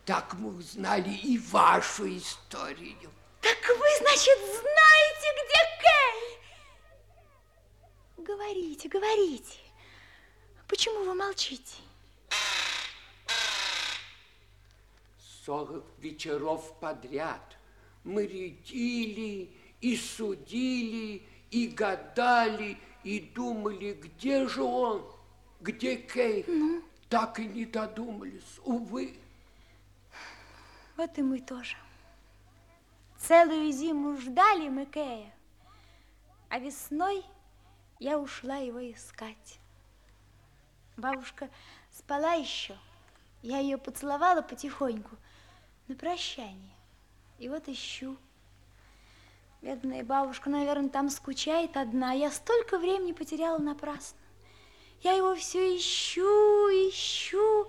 [0.04, 3.10] Так мы узнали и вашу историю.
[3.42, 6.38] Так вы, значит, знаете, где Кей?
[8.24, 9.58] Говорите, говорите.
[10.68, 11.76] Почему вы молчите?
[15.44, 17.58] Сорок вечеров подряд
[18.04, 19.50] мы рядили
[19.80, 25.04] и судили, и гадали, и думали, где же он,
[25.60, 26.46] где Кей.
[27.08, 29.16] Так и не додумались, увы.
[30.96, 31.76] Вот и мы тоже.
[33.28, 35.32] Целую зиму ждали мы Кея,
[36.48, 37.24] а весной
[38.00, 39.60] я ушла его искать.
[40.96, 41.48] Бабушка
[41.92, 42.76] спала еще.
[43.40, 45.16] Я ее поцеловала потихоньку
[45.86, 46.74] на прощание.
[47.38, 48.16] И вот ищу.
[49.60, 52.12] Бедная бабушка, наверное, там скучает одна.
[52.12, 54.18] Я столько времени потеряла напрасно.
[55.02, 56.22] Я его все ищу,
[56.88, 57.68] ищу,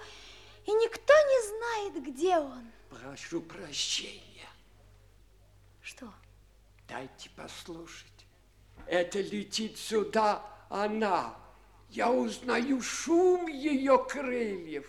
[0.65, 2.71] и никто не знает, где он.
[2.89, 4.32] Прошу прощения.
[5.95, 6.11] Что?
[6.87, 8.25] Дайте послушать.
[8.87, 11.35] Это летит сюда она.
[11.89, 14.87] Я узнаю шум ее крыльев.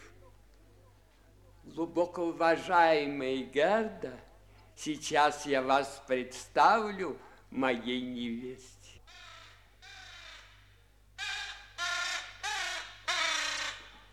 [1.65, 4.19] Глубоко уважаемая Герда,
[4.77, 7.19] сейчас я вас представлю
[7.51, 9.01] моей невесте.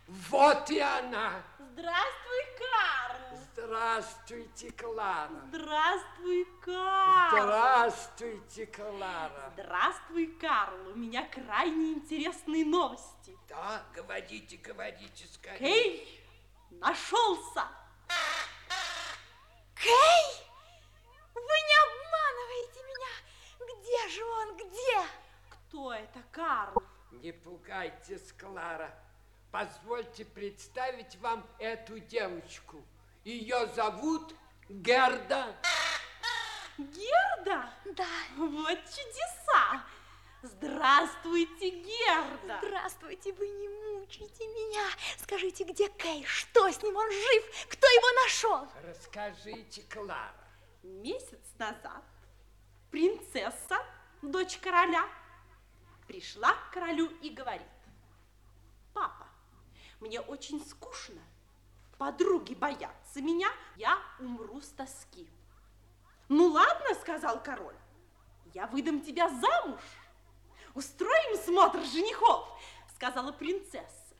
[0.08, 1.42] Вот и она.
[1.58, 3.21] Здравствуй, Карл.
[3.72, 5.30] Здравствуйте, Клара.
[5.48, 7.30] Здравствуй, Карл.
[7.32, 9.54] Здравствуйте, Клара.
[9.54, 10.90] Здравствуй, Карл.
[10.90, 13.38] У меня крайне интересные новости.
[13.48, 15.58] Да, говорите, говорите скорее.
[15.58, 16.22] Кей
[16.70, 17.66] нашелся.
[19.76, 20.50] Кей!
[21.34, 23.14] Вы не обманываете меня!
[23.80, 25.02] Где же он, где?
[25.50, 26.84] Кто это, Карл?
[27.12, 28.94] Не пугайтесь, Клара.
[29.50, 32.84] Позвольте представить вам эту девочку.
[33.24, 34.34] Ее зовут
[34.70, 35.56] Герда.
[36.78, 37.70] Герда?
[37.86, 38.08] Да,
[38.38, 39.84] Вот чудеса.
[40.42, 42.60] Здравствуйте, Герда!
[42.64, 44.88] Здравствуйте, вы не мучайте меня.
[45.22, 46.26] Скажите, где Кей?
[46.26, 46.96] Что с ним?
[46.96, 47.68] Он жив?
[47.70, 48.68] Кто его нашел?
[48.84, 50.34] Расскажите, Клара.
[50.82, 52.04] Месяц назад
[52.92, 53.78] принцесса,
[54.22, 55.08] дочь короля,
[56.08, 57.68] пришла к королю и говорит,
[58.94, 59.28] папа,
[60.00, 61.22] мне очень скучно,
[62.02, 65.30] подруги боятся меня, я умру с тоски.
[66.30, 67.76] Ну ладно, сказал король,
[68.56, 69.82] я выдам тебя замуж,
[70.74, 72.60] устроим смотр женихов,
[72.96, 74.16] сказала принцесса.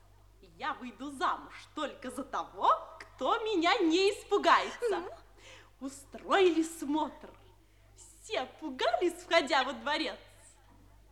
[0.56, 5.02] Я выйду замуж только за того, кто меня не испугается.
[5.80, 7.30] Устроили смотр.
[7.96, 10.20] Все пугались, входя во дворец.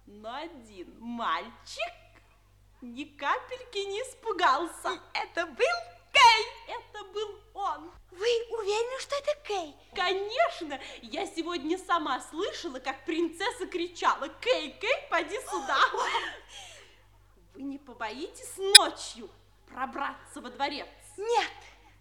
[0.06, 1.94] Но один мальчик
[2.80, 5.00] ни капельки не испугался.
[5.14, 6.74] Это был Кей?
[6.74, 7.92] Это был он.
[8.10, 9.76] Вы уверены, что это Кей?
[9.94, 15.78] Конечно, я сегодня сама слышала, как принцесса кричала «Кей, Кей, поди сюда!»
[17.54, 19.30] Вы не побоитесь ночью
[19.66, 20.88] пробраться во дворец?
[21.16, 21.50] Нет.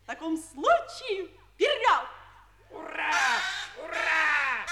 [0.03, 2.07] В таком случае вперед!
[2.71, 3.11] Ура!
[3.83, 4.65] Ура!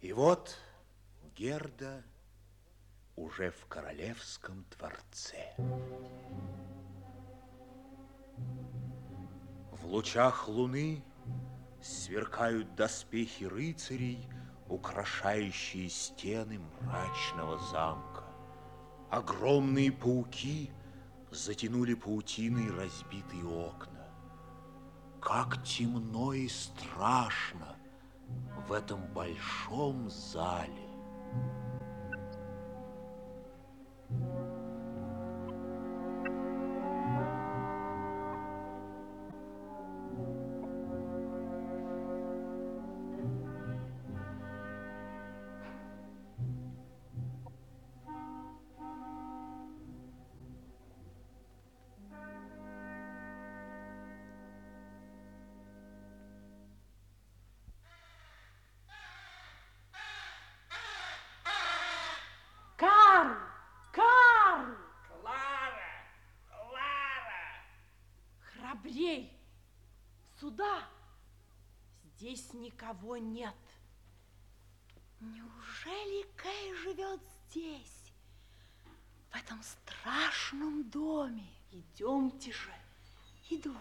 [0.00, 0.56] И вот
[1.36, 2.04] Герда
[3.18, 5.54] уже в королевском дворце.
[9.72, 11.02] В лучах луны
[11.82, 14.28] сверкают доспехи рыцарей,
[14.68, 18.24] украшающие стены мрачного замка.
[19.10, 20.70] Огромные пауки
[21.30, 24.06] затянули паутиной разбитые окна.
[25.20, 27.76] Как темно и страшно
[28.68, 30.88] в этом большом зале.
[68.98, 69.32] Храбрей!
[70.40, 70.82] Сюда!
[72.16, 73.54] Здесь никого нет.
[75.20, 78.12] Неужели Кей живет здесь,
[79.30, 81.48] в этом страшном доме?
[81.70, 82.72] Идемте же.
[83.50, 83.74] Иду.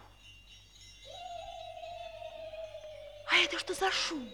[3.29, 4.29] А это что за шум?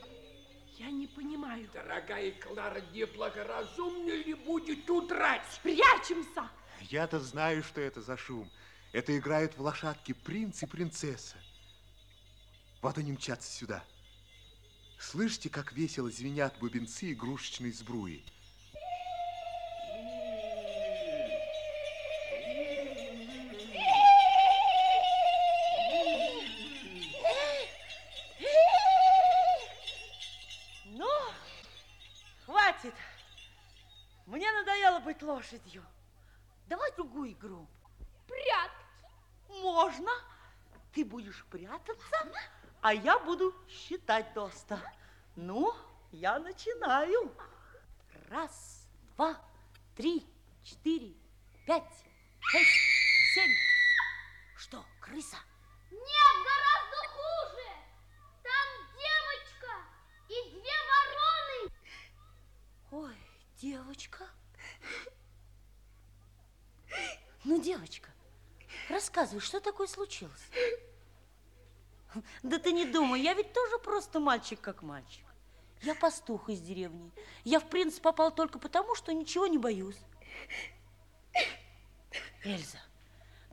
[0.77, 1.69] Я не понимаю.
[1.73, 5.59] Дорогая Клара, неблагоразумно ли будет удрать?
[5.61, 6.49] Прячемся!
[6.81, 8.49] Я-то знаю, что это за шум.
[8.93, 11.35] Это играют в лошадки принц и принцесса.
[12.81, 13.83] Вот они мчатся сюда.
[14.99, 18.23] Слышите, как весело звенят бубенцы игрушечной сбруи?
[44.13, 44.79] Считать до ста.
[45.35, 45.73] Ну,
[46.11, 47.35] я начинаю.
[48.29, 49.35] Раз, два,
[49.95, 50.27] три,
[50.63, 51.15] четыре,
[51.65, 52.05] пять,
[52.39, 52.69] шесть,
[53.33, 53.51] семь.
[54.55, 55.37] Что, крыса?
[55.89, 57.67] Нет, гораздо хуже.
[58.43, 59.71] Там девочка
[60.29, 61.73] и две вороны.
[62.91, 63.17] Ой,
[63.57, 64.27] девочка.
[67.43, 68.11] Ну, девочка,
[68.89, 70.49] рассказывай, что такое случилось?
[72.43, 75.25] Да ты не думай, я ведь тоже просто мальчик как мальчик.
[75.81, 77.11] Я пастух из деревни.
[77.43, 79.99] Я в принц попал только потому, что ничего не боюсь.
[82.43, 82.79] Эльза,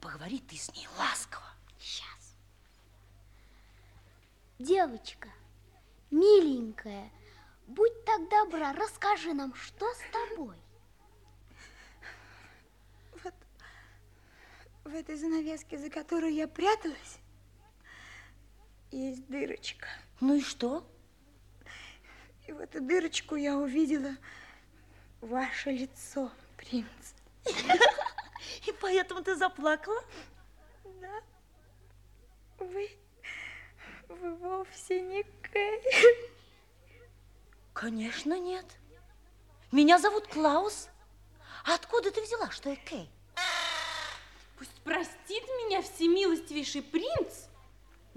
[0.00, 1.46] поговори ты с ней ласково.
[1.78, 2.36] Сейчас.
[4.58, 5.28] Девочка,
[6.10, 7.10] миленькая,
[7.66, 10.56] будь так добра, расскажи нам, что с тобой?
[13.24, 13.34] Вот
[14.84, 17.19] в этой занавеске, за которой я пряталась,
[18.90, 19.86] есть дырочка.
[20.20, 20.86] Ну и что?
[22.46, 24.16] И в эту дырочку я увидела
[25.20, 27.14] ваше лицо, принц.
[28.66, 30.02] И поэтому ты заплакала?
[31.00, 31.22] Да.
[32.58, 32.90] Вы,
[34.08, 35.82] вы вовсе не Кэй.
[37.72, 38.66] Конечно, нет.
[39.72, 40.88] Меня зовут Клаус.
[41.64, 43.08] А откуда ты взяла, что я Кей?
[44.58, 47.46] Пусть простит меня всемилостивейший принц,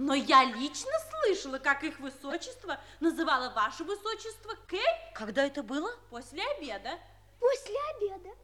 [0.03, 4.81] Но я лично слышала, как их высочество называло ваше высочество Кей.
[5.15, 5.89] Когда это было?
[6.09, 6.99] После обеда.
[7.39, 8.35] После обеда.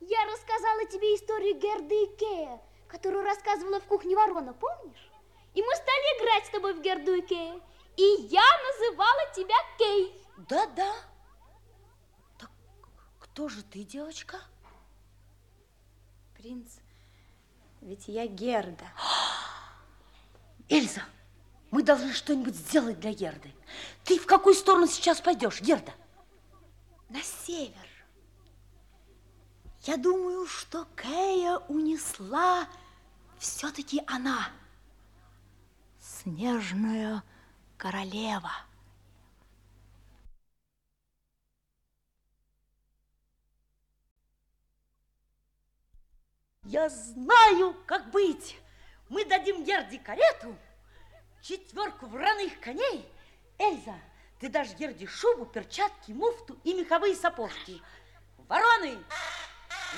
[0.00, 5.08] Я рассказала тебе историю Герды и Кея, которую рассказывала в кухне ворона, помнишь?
[5.54, 7.60] И мы стали играть с тобой в Герду и Кея.
[7.96, 10.20] И я называла тебя Кей.
[10.48, 10.96] Да-да.
[12.40, 12.50] Так
[13.20, 14.40] кто же ты, девочка?
[16.36, 16.80] Принц,
[17.80, 18.86] ведь я Герда.
[20.68, 21.02] Эльза,
[21.70, 23.54] мы должны что-нибудь сделать для Герды.
[24.04, 25.92] Ты в какую сторону сейчас пойдешь, Герда?
[27.08, 27.74] На север.
[29.82, 32.66] Я думаю, что Кея унесла
[33.38, 34.48] все-таки она,
[36.00, 37.22] снежная
[37.76, 38.50] королева.
[46.64, 48.58] Я знаю, как быть.
[49.08, 50.56] Мы дадим Герде карету,
[51.40, 53.08] четверку враных коней.
[53.56, 53.94] Эльза,
[54.40, 57.80] ты дашь Герде шубу, перчатки, муфту и меховые сапожки.
[58.48, 58.98] Вороны,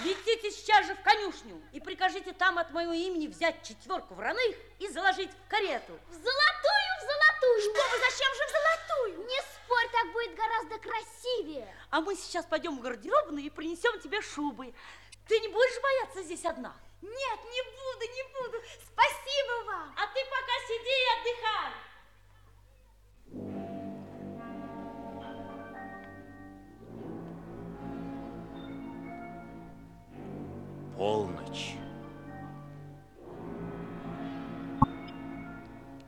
[0.04, 4.88] летите сейчас же в конюшню и прикажите там от моего имени взять четверку враных и
[4.88, 5.98] заложить в карету.
[6.08, 7.60] В золотую, в золотую.
[7.62, 9.26] Что вы, зачем же в золотую?
[9.26, 11.74] Не спорь, так будет гораздо красивее.
[11.88, 14.74] А мы сейчас пойдем в гардеробную и принесем тебе шубы.
[15.26, 16.76] Ты не будешь бояться здесь одна?
[17.02, 18.58] Нет, не буду, не буду.
[18.92, 19.94] Спасибо вам.
[19.96, 21.72] А ты пока сиди и отдыхай.
[30.96, 31.76] Полночь.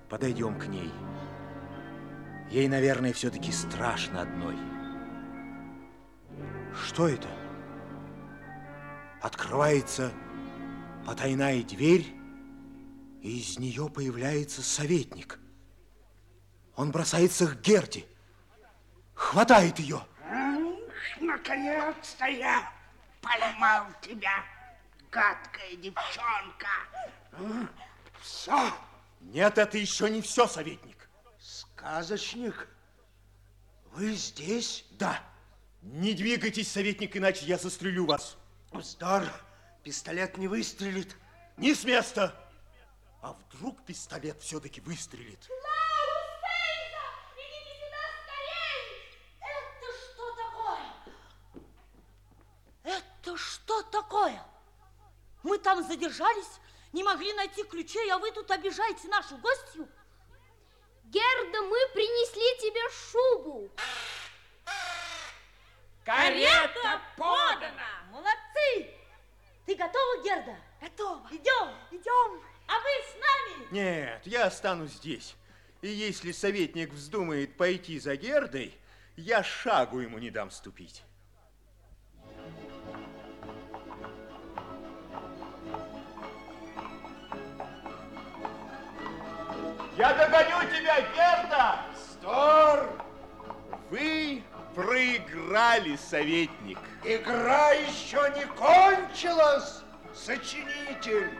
[0.09, 0.93] Подойдем к ней.
[2.51, 4.57] Ей, наверное, все-таки страшно одной.
[6.75, 7.29] Что это?
[9.23, 10.11] Открывается
[11.11, 12.07] потайная дверь,
[13.21, 15.41] и из нее появляется советник.
[16.77, 18.07] Он бросается к Герде,
[19.15, 20.07] хватает ее.
[21.21, 22.73] Наконец-то я
[23.21, 24.45] поймал тебя,
[25.11, 26.69] гадкая девчонка.
[28.21, 28.73] Все.
[29.21, 31.11] Нет, это еще не все, советник.
[31.41, 32.69] Сказочник,
[33.95, 34.85] вы здесь?
[34.93, 35.21] Да.
[35.83, 38.37] Не двигайтесь, советник, иначе я застрелю вас.
[38.71, 39.25] Вздор,
[39.83, 41.17] пистолет не выстрелит.
[41.57, 42.35] Не с места.
[43.23, 45.49] А вдруг пистолет все-таки выстрелит?
[49.41, 51.65] Это что такое?
[52.83, 54.43] Это что такое?
[55.43, 56.61] Мы там задержались,
[56.93, 59.89] не могли найти ключей, а вы тут обижаете нашу гостью?
[61.05, 63.71] Герда, мы принесли тебе шубу.
[66.05, 68.05] Карета подана!
[68.11, 69.00] Молодцы!
[69.71, 70.57] Ты готова, Герда?
[70.81, 71.29] Готово.
[71.31, 71.71] Идем!
[71.93, 72.43] Идем.
[72.67, 73.69] А вы с нами?
[73.71, 75.37] Нет, я останусь здесь.
[75.81, 78.77] И если советник вздумает пойти за Гердой,
[79.15, 81.05] я шагу ему не дам ступить.
[89.97, 91.87] Я догоню тебя, Герда!
[91.95, 93.05] Вздор!
[93.89, 94.43] Вы
[94.75, 96.79] проиграли, советник.
[97.05, 99.83] Игра еще не кончилась,
[100.15, 101.31] сочинитель.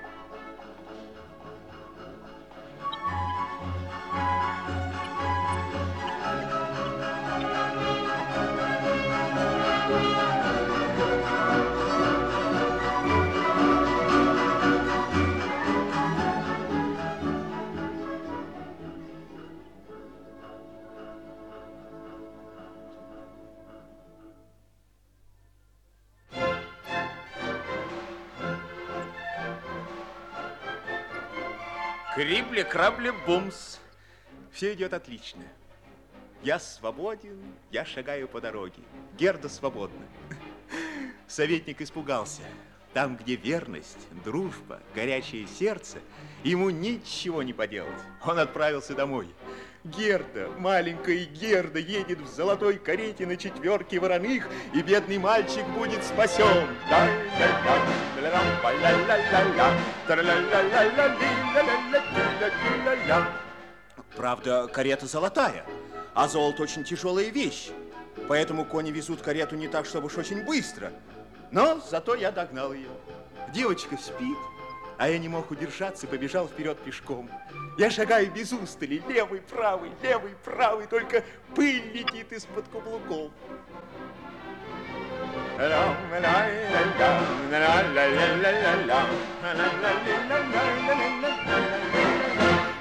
[32.21, 33.79] Крибли, крабли, бумс.
[34.53, 35.43] Все идет отлично.
[36.43, 37.41] Я свободен,
[37.71, 38.83] я шагаю по дороге.
[39.17, 40.05] Герда свободна.
[41.27, 42.43] Советник испугался.
[42.93, 46.01] Там, где верность, дружба, горячее сердце,
[46.45, 48.03] ему ничего не поделать.
[48.23, 49.35] Он отправился домой.
[49.85, 56.69] Герда, маленькая Герда, едет в золотой карете на четверке вороных, и бедный мальчик будет спасен.
[64.17, 65.65] Правда, карета золотая,
[66.15, 67.71] а золото очень тяжелая вещь.
[68.29, 70.93] Поэтому кони везут карету не так, чтобы уж очень быстро.
[71.53, 72.91] Но зато я догнал ее.
[73.55, 74.37] Девочка спит,
[75.01, 77.31] а я не мог удержаться и побежал вперед пешком.
[77.79, 81.25] Я шагаю без устали, левый, правый, левый, правый, только
[81.57, 83.33] пыль летит из-под каблуков.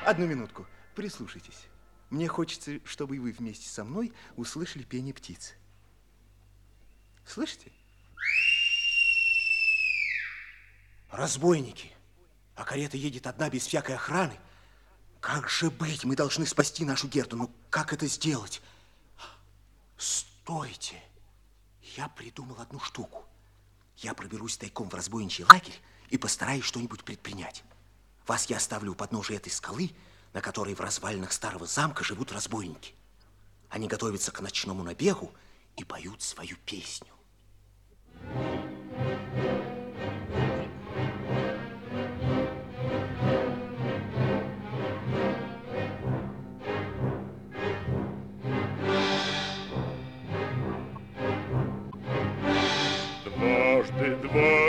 [0.06, 1.68] Одну минутку, прислушайтесь.
[2.10, 5.54] Мне хочется, чтобы и вы вместе со мной услышали пение птиц.
[7.26, 7.72] Слышите?
[11.12, 11.94] Разбойники.
[12.60, 14.38] А карета едет одна без всякой охраны.
[15.22, 16.04] Как же быть?
[16.04, 17.38] Мы должны спасти нашу Герду.
[17.38, 18.62] Но как это сделать?
[19.98, 21.02] Стойте.
[21.96, 23.24] Я придумал одну штуку.
[23.96, 25.80] Я проберусь тайком в разбойничий лагерь
[26.10, 27.64] и постараюсь что-нибудь предпринять.
[28.28, 29.92] Вас я оставлю у подножия этой скалы,
[30.34, 32.94] на которой в развалинах старого замка живут разбойники.
[33.70, 35.32] Они готовятся к ночному набегу
[35.78, 37.14] и поют свою песню.
[38.22, 39.69] Дважды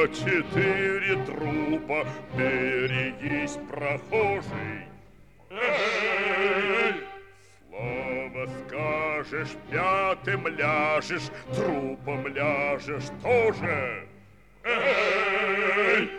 [0.09, 4.87] четыре трупа, берегись, прохожий.
[5.51, 6.95] Эй!
[7.69, 14.09] Слово скажешь, пятым ляжешь, трупом ляжешь тоже.
[14.65, 16.11] Эй!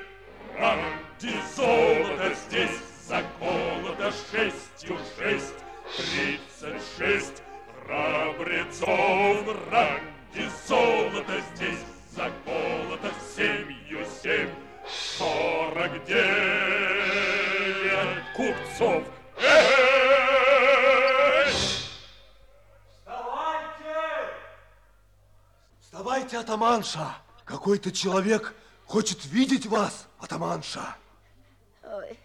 [0.58, 5.56] Ради золота здесь заколото шестью шесть,
[5.98, 7.44] тридцать шесть
[7.86, 9.58] храбрецов.
[9.72, 11.86] Ради золота здесь
[16.12, 16.28] девять
[18.36, 19.04] купцов.
[19.38, 19.62] Эй!
[25.80, 27.16] Вставайте, атаманша!
[27.46, 28.54] Какой-то человек
[28.86, 30.96] хочет видеть вас, атаманша.
[31.84, 32.20] Ой,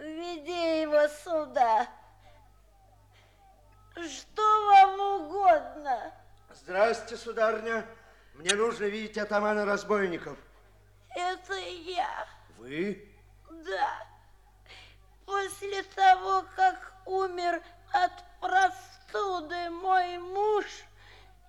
[0.00, 1.88] веди его сюда.
[3.94, 6.14] Что вам угодно?
[6.54, 7.84] Здравствуйте, сударыня.
[8.34, 10.38] Мне нужно видеть атамана разбойников.
[11.14, 12.26] Это я.
[12.62, 12.96] Вы?
[13.50, 14.06] Да.
[15.26, 17.60] После того, как умер
[17.92, 20.64] от простуды мой муж,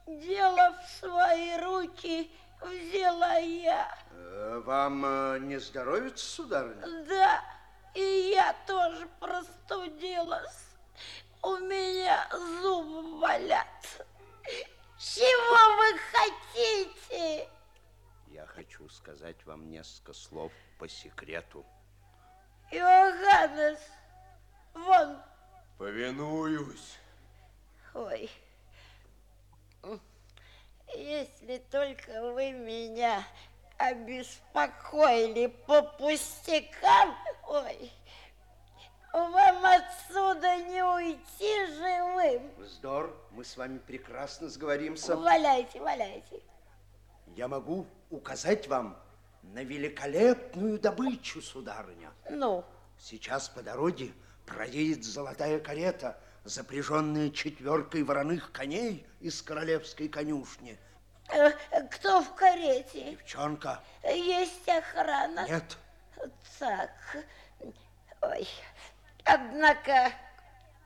[0.07, 3.95] дело в свои руки взяла я.
[4.09, 7.05] Э, Вам э, не здоровится, сударыня?
[7.07, 7.43] Да,
[7.93, 10.65] и я тоже простудилась.
[11.43, 12.27] У меня
[12.59, 13.67] зубы болят.
[14.97, 17.47] Чего вы хотите?
[18.29, 20.51] Я хочу сказать вам несколько слов
[20.83, 21.65] по секрету.
[22.69, 23.79] Иоганнес,
[24.73, 25.17] вон.
[25.77, 26.97] Повинуюсь.
[27.93, 28.29] Ой,
[30.93, 33.23] если только вы меня
[33.77, 37.15] обеспокоили по пустякам,
[37.47, 37.89] ой,
[39.13, 42.51] вам отсюда не уйти живым.
[42.57, 45.15] Вздор, мы с вами прекрасно сговоримся.
[45.15, 46.41] Валяйте, валяйте.
[47.37, 49.01] Я могу указать вам
[49.43, 52.11] на великолепную добычу, сударыня.
[52.29, 52.63] Ну,
[52.99, 54.13] Сейчас по дороге
[54.45, 60.77] проедет золотая карета, запряженная четверкой вороных коней из королевской конюшни.
[61.29, 61.51] э,
[61.91, 63.11] кто в карете?
[63.11, 65.45] Девчонка, Есть охрана?
[65.47, 65.77] нет,
[66.59, 66.91] Так,
[68.21, 68.47] ой,
[69.25, 70.11] однако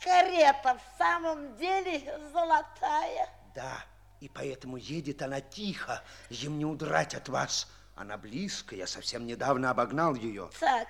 [0.03, 2.01] карета в самом деле
[2.33, 3.29] золотая.
[3.53, 3.83] да,
[4.19, 7.67] и поэтому едет она тихо, им не удрать от вас.
[7.97, 10.51] Она близко, я совсем недавно обогнал ее.
[10.59, 10.87] Так,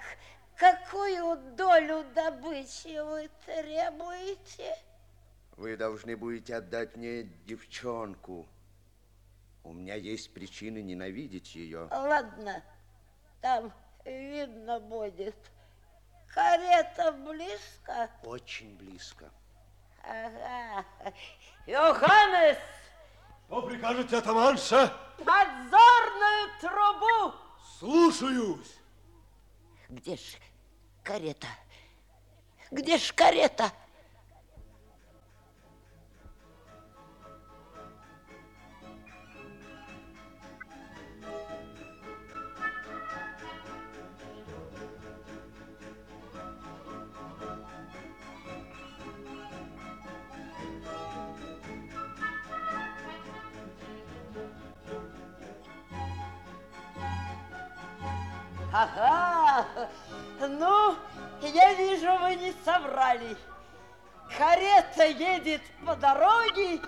[0.58, 4.78] какую долю добычи вы требуете?
[5.56, 8.46] Вы должны будете отдать мне девчонку.
[9.64, 11.88] У меня есть причины ненавидеть ее.
[11.92, 12.62] Ладно,
[13.42, 13.72] там
[14.04, 15.36] видно будет.
[16.34, 18.12] Карета близко?
[18.24, 19.32] Очень близко.
[20.04, 20.86] Ага.
[21.66, 22.58] Йоханнес,
[23.48, 24.94] Что прикажете, атаманша?
[25.18, 27.34] подзорную трубу!
[27.80, 28.76] Слушаюсь.
[29.90, 30.22] Где ж
[31.04, 31.48] карета?
[32.72, 33.72] Где ж карета?
[61.58, 63.36] Я вижу, вы не соврали.
[64.38, 66.80] Карета едет по дороге,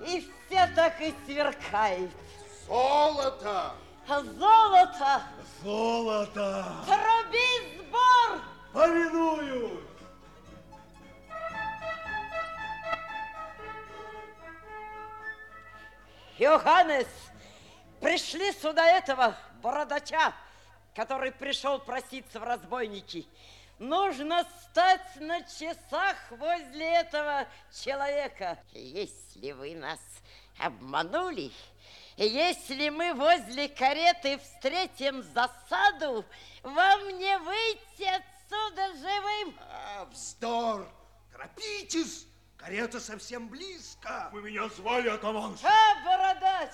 [0.00, 2.10] и все так и сверкает.
[2.66, 3.72] Золото!
[4.08, 5.22] Золото!
[5.62, 6.64] Золото!
[6.86, 8.40] Труби сбор!
[8.72, 9.80] Повинуюсь!
[16.38, 17.06] Йоханнес,
[18.00, 20.34] пришли сюда этого бородача,
[20.94, 23.26] который пришел проситься в разбойники.
[23.78, 28.58] Нужно стать на часах возле этого человека.
[28.72, 30.00] Если вы нас
[30.58, 31.52] обманули,
[32.16, 36.24] если мы возле кареты встретим засаду,
[36.62, 39.56] вам не выйти отсюда живым.
[39.60, 40.88] А, вздор!
[41.32, 42.26] Торопитесь!
[42.56, 44.30] Карета совсем близко.
[44.32, 45.68] Вы меня звали, атаманша?
[45.68, 46.72] А, бородач,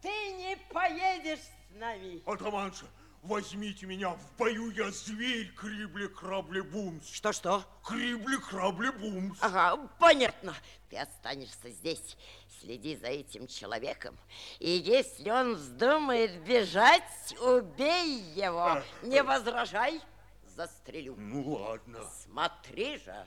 [0.00, 2.22] ты не поедешь с нами.
[2.24, 2.86] Атаманша,
[3.22, 7.08] возьмите меня в бою, я зверь, крибли-крабли-бумс.
[7.10, 7.64] Что-что?
[7.84, 9.38] Крибли-крабли-бумс.
[9.40, 10.54] Ага, понятно.
[10.90, 12.16] Ты останешься здесь,
[12.60, 14.18] следи за этим человеком.
[14.58, 18.82] И если он вздумает бежать, убей его.
[19.02, 20.00] Не возражай,
[20.44, 21.14] застрелю.
[21.16, 22.00] Ну, ладно.
[22.24, 23.26] Смотри же.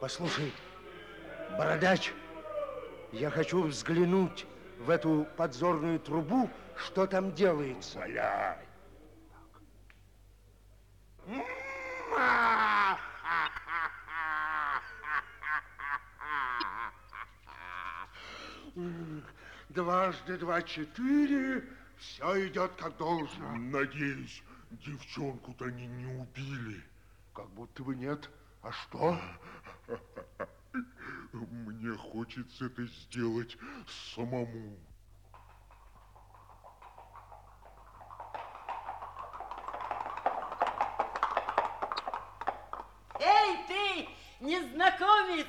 [0.00, 0.50] Послушай,
[1.58, 2.12] бородач,
[3.12, 4.46] я хочу взглянуть
[4.78, 7.98] в эту подзорную трубу, что там делается.
[7.98, 8.56] Валяй.
[19.68, 21.62] Дважды два четыре,
[21.98, 23.54] все идет как должно.
[23.56, 26.82] Надеюсь, девчонку-то они не убили.
[27.34, 28.30] Как будто бы нет.
[28.62, 29.18] А что?
[31.32, 33.56] Мне хочется это сделать
[34.14, 34.76] самому.
[43.18, 44.08] Эй, ты,
[44.40, 45.46] незнакомец,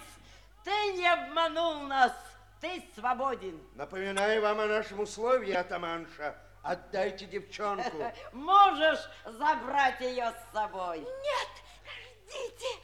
[0.63, 2.13] ты не обманул нас.
[2.61, 3.59] Ты свободен.
[3.75, 6.37] Напоминаю вам о нашем условии, атаманша.
[6.63, 7.97] Отдайте девчонку.
[8.31, 10.99] Можешь забрать ее с собой.
[10.99, 11.49] Нет,
[12.31, 12.80] разбойники.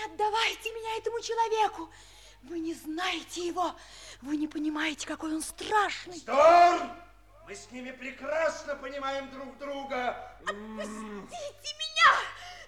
[0.00, 1.90] Не отдавайте меня этому человеку.
[2.44, 3.74] Вы не знаете его.
[4.22, 6.14] Вы не понимаете, какой он страшный.
[6.14, 6.80] Вздор!
[7.46, 10.38] Мы с ними прекрасно понимаем друг друга.
[10.40, 12.16] Отпустите меня!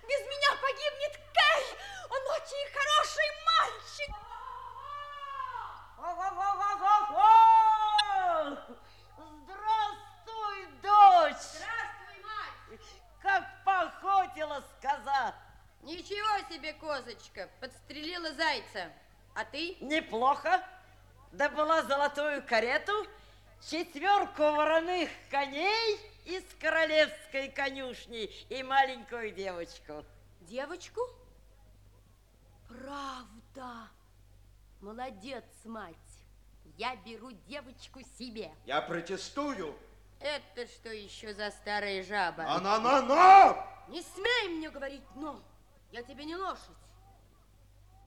[0.02, 1.64] Без меня погибнет Кэй!
[2.10, 4.12] Он очень хороший мальчик!
[9.44, 11.46] Здравствуй, дочь!
[11.54, 12.82] Здравствуй, мать!
[13.22, 15.34] Как поохотилась коза!
[15.82, 18.92] Ничего себе, козочка, подстрелила зайца.
[19.34, 19.76] А ты?
[19.80, 20.62] Неплохо.
[21.32, 22.92] Добыла золотую карету,
[23.68, 30.04] четверку вороных коней из королевской конюшни и маленькую девочку.
[30.42, 31.00] Девочку?
[32.68, 33.88] Правда.
[34.80, 35.96] Молодец, мать.
[36.76, 38.52] Я беру девочку себе.
[38.66, 39.76] Я протестую.
[40.20, 42.44] Это что еще за старая жаба?
[42.44, 43.66] На-на-на-на!
[43.88, 45.42] Не смей мне говорить «но».
[45.92, 46.60] Я тебе не лошадь.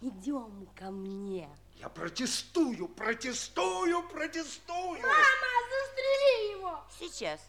[0.01, 1.47] Идем ко мне.
[1.75, 5.01] Я протестую, протестую, протестую.
[5.01, 6.83] застрели его!
[6.99, 7.39] Сейчас.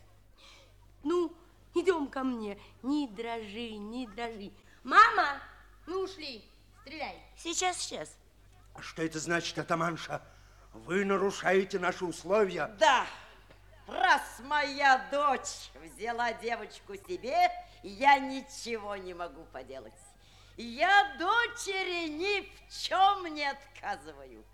[1.02, 1.32] Ну,
[1.74, 2.60] идем ко мне.
[2.82, 4.52] Не дрожи, не дрожи.
[4.84, 5.40] Мама,
[5.86, 6.44] мы ушли.
[6.82, 7.18] Стреляй.
[7.36, 8.14] Сейчас, сейчас.
[8.74, 10.22] А что это значит, атаманша?
[10.74, 12.66] Вы нарушаете наши условия.
[12.78, 13.06] Да,
[13.86, 17.50] раз моя дочь взяла девочку себе,
[17.82, 19.94] я ничего не могу поделать.
[20.56, 24.44] Я дочери ни в чем не отказываю.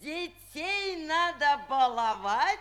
[0.00, 2.58] Детей надо баловать,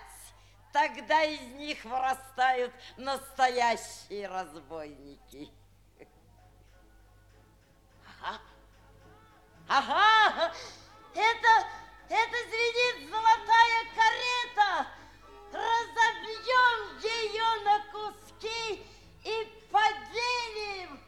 [0.73, 5.49] тогда из них вырастают настоящие разбойники.
[8.23, 8.39] Ага,
[9.67, 10.53] ага,
[11.13, 11.67] это,
[12.09, 14.87] это звенит золотая карета.
[15.51, 18.85] Разобьем ее на куски
[19.23, 20.99] и поделим.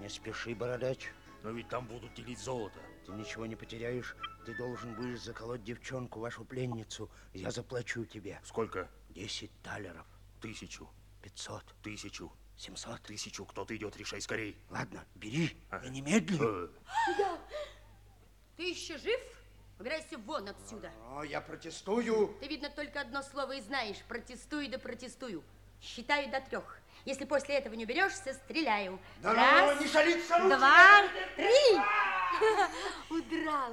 [0.00, 1.10] Не спеши, бородач.
[1.42, 2.78] Но ведь там будут делить золото.
[3.06, 4.16] Ты ничего не потеряешь.
[4.44, 7.10] Ты должен будешь заколоть девчонку, вашу пленницу.
[7.32, 8.40] Я заплачу тебе.
[8.44, 8.88] Сколько?
[9.10, 10.06] Десять талеров.
[10.40, 10.88] Тысячу.
[11.22, 11.64] Пятьсот.
[11.82, 12.32] Тысячу.
[12.56, 13.00] Семьсот.
[13.02, 13.44] Тысячу.
[13.44, 14.56] Кто-то идет, решай скорей.
[14.70, 15.56] Ладно, бери.
[15.70, 15.86] Ага.
[15.86, 16.68] И немедленно.
[16.68, 17.38] Э,
[18.56, 19.20] Ты еще жив?
[19.78, 20.90] Убирайся вон отсюда.
[21.10, 22.36] О, я протестую.
[22.40, 24.02] Ты, видно, только одно слово и знаешь.
[24.08, 25.44] Протестую да протестую.
[25.80, 26.78] Считаю до трех.
[27.08, 28.98] Если после этого не уберешься, стреляю.
[29.22, 30.58] Да Раз, ну, не шалить оружием!
[30.58, 31.04] два,
[31.36, 31.80] три.
[33.18, 33.72] Удрал.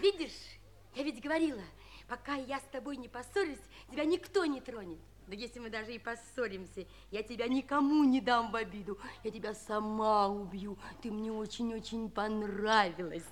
[0.00, 0.58] Видишь,
[0.96, 1.62] я ведь говорила,
[2.08, 3.60] пока я с тобой не поссорюсь,
[3.92, 4.98] тебя никто не тронет.
[5.28, 8.98] Да если мы даже и поссоримся, я тебя никому не дам в обиду.
[9.22, 10.76] Я тебя сама убью.
[11.00, 13.22] Ты мне очень-очень понравилась.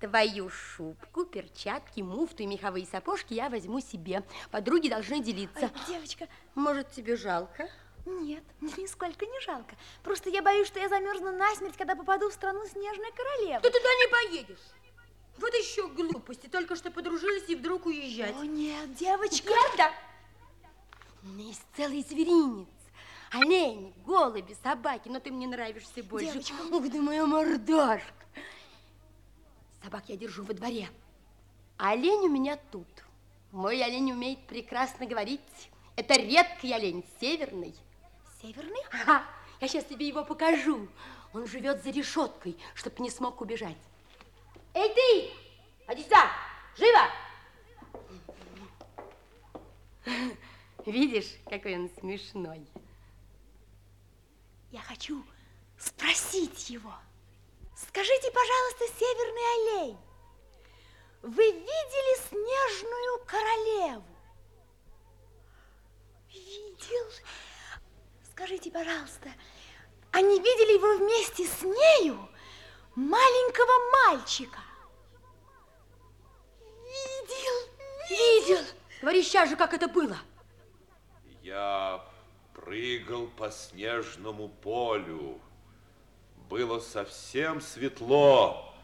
[0.00, 4.22] Твою шубку, перчатки, муфту и меховые сапожки я возьму себе.
[4.50, 5.62] Подруги должны делиться.
[5.62, 7.70] Ой, девочка, Может, тебе жалко?
[8.04, 9.76] Нет, мне нисколько не жалко.
[10.02, 13.60] Просто я боюсь, что я замерзну насмерть, когда попаду в страну снежной королевы.
[13.60, 14.58] Ты туда не поедешь.
[15.38, 16.46] Вот еще глупости.
[16.48, 18.34] Только что подружились и вдруг уезжать.
[18.36, 19.48] О, нет, девочка.
[19.48, 19.92] Герда!
[21.22, 22.68] У меня есть целый зверинец.
[23.30, 25.08] Олени, голуби, собаки.
[25.08, 26.32] Но ты мне нравишься больше.
[26.32, 26.54] Девочка.
[26.70, 28.12] Ух ты, моя мордашка.
[29.82, 30.88] Собак я держу во дворе.
[31.78, 32.88] А олень у меня тут.
[33.52, 35.40] Мой олень умеет прекрасно говорить.
[35.96, 37.74] Это редкий олень, северный.
[38.42, 38.82] Северный?
[38.90, 39.24] Ага,
[39.60, 40.88] я сейчас тебе его покажу.
[41.32, 43.78] Он живет за решеткой, чтобы не смог убежать.
[44.74, 45.92] Эй, ты!
[45.92, 46.30] Иди сюда!
[46.76, 47.08] Живо!
[50.84, 52.66] Видишь, какой он смешной.
[54.72, 55.24] Я хочу
[55.78, 56.92] спросить его.
[57.76, 59.98] Скажите, пожалуйста, северный олень,
[61.22, 64.16] вы видели снежную королеву?
[66.28, 67.12] Видел.
[68.42, 69.28] Скажите, пожалуйста,
[70.10, 72.28] а не видели вы вместе с нею
[72.96, 73.70] маленького
[74.08, 74.58] мальчика?
[76.82, 77.70] Видел.
[78.10, 78.64] Видел.
[79.00, 80.16] Говори сейчас же, как это было.
[81.44, 82.04] Я
[82.52, 85.40] прыгал по снежному полю.
[86.50, 88.74] Было совсем светло,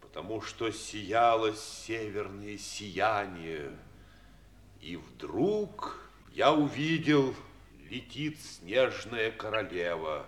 [0.00, 3.78] потому что сияло северное сияние.
[4.80, 6.00] И вдруг
[6.32, 7.34] я увидел,
[7.90, 10.26] летит снежная королева.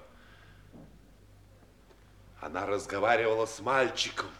[2.41, 4.31] Она разговаривала с мальчиком.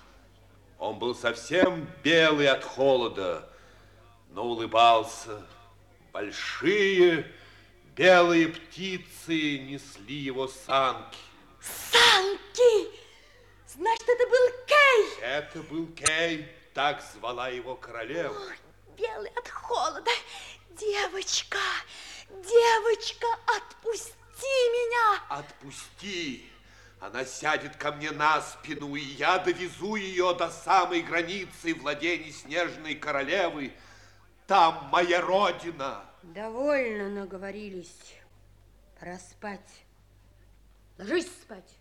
[0.79, 3.49] Он был совсем белый от холода,
[4.31, 5.47] но улыбался.
[6.13, 7.31] Большие
[7.95, 11.19] белые птицы несли его санки.
[11.61, 12.89] Санки!
[13.67, 15.23] Значит, это был Кей!
[15.23, 18.33] Это был Кей, так звала его королева.
[18.33, 20.11] Ох, белый от холода.
[20.71, 21.59] Девочка, девочка,
[23.47, 25.23] отпусти меня!
[25.29, 26.51] Отпусти!
[27.01, 32.95] Она сядет ко мне на спину, и я довезу ее до самой границы владений снежной
[32.95, 33.73] королевы.
[34.47, 36.05] Там моя родина.
[36.23, 38.17] Довольно наговорились.
[38.99, 39.85] Пора спать.
[40.99, 41.75] Ложись спать.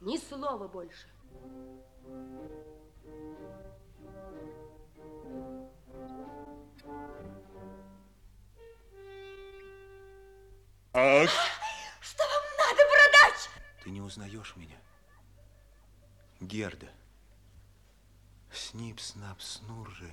[0.00, 1.06] Ни слова больше.
[10.92, 11.30] Ах!
[12.00, 13.48] Что вам надо, бородач?
[13.84, 14.76] Ты не узнаешь меня?
[16.40, 16.88] Герда.
[18.52, 20.12] Снип, снап, снурры,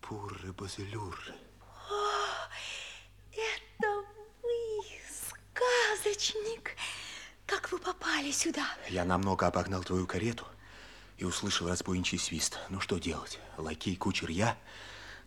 [0.00, 1.34] пурры, базилюрры.
[1.88, 2.48] О,
[3.30, 4.04] это
[4.42, 6.76] вы, сказочник.
[7.46, 8.66] Как вы попали сюда?
[8.88, 10.44] Я намного обогнал твою карету
[11.18, 12.58] и услышал разбойничий свист.
[12.68, 13.38] Ну что делать?
[13.56, 14.58] Лакей, кучер, я.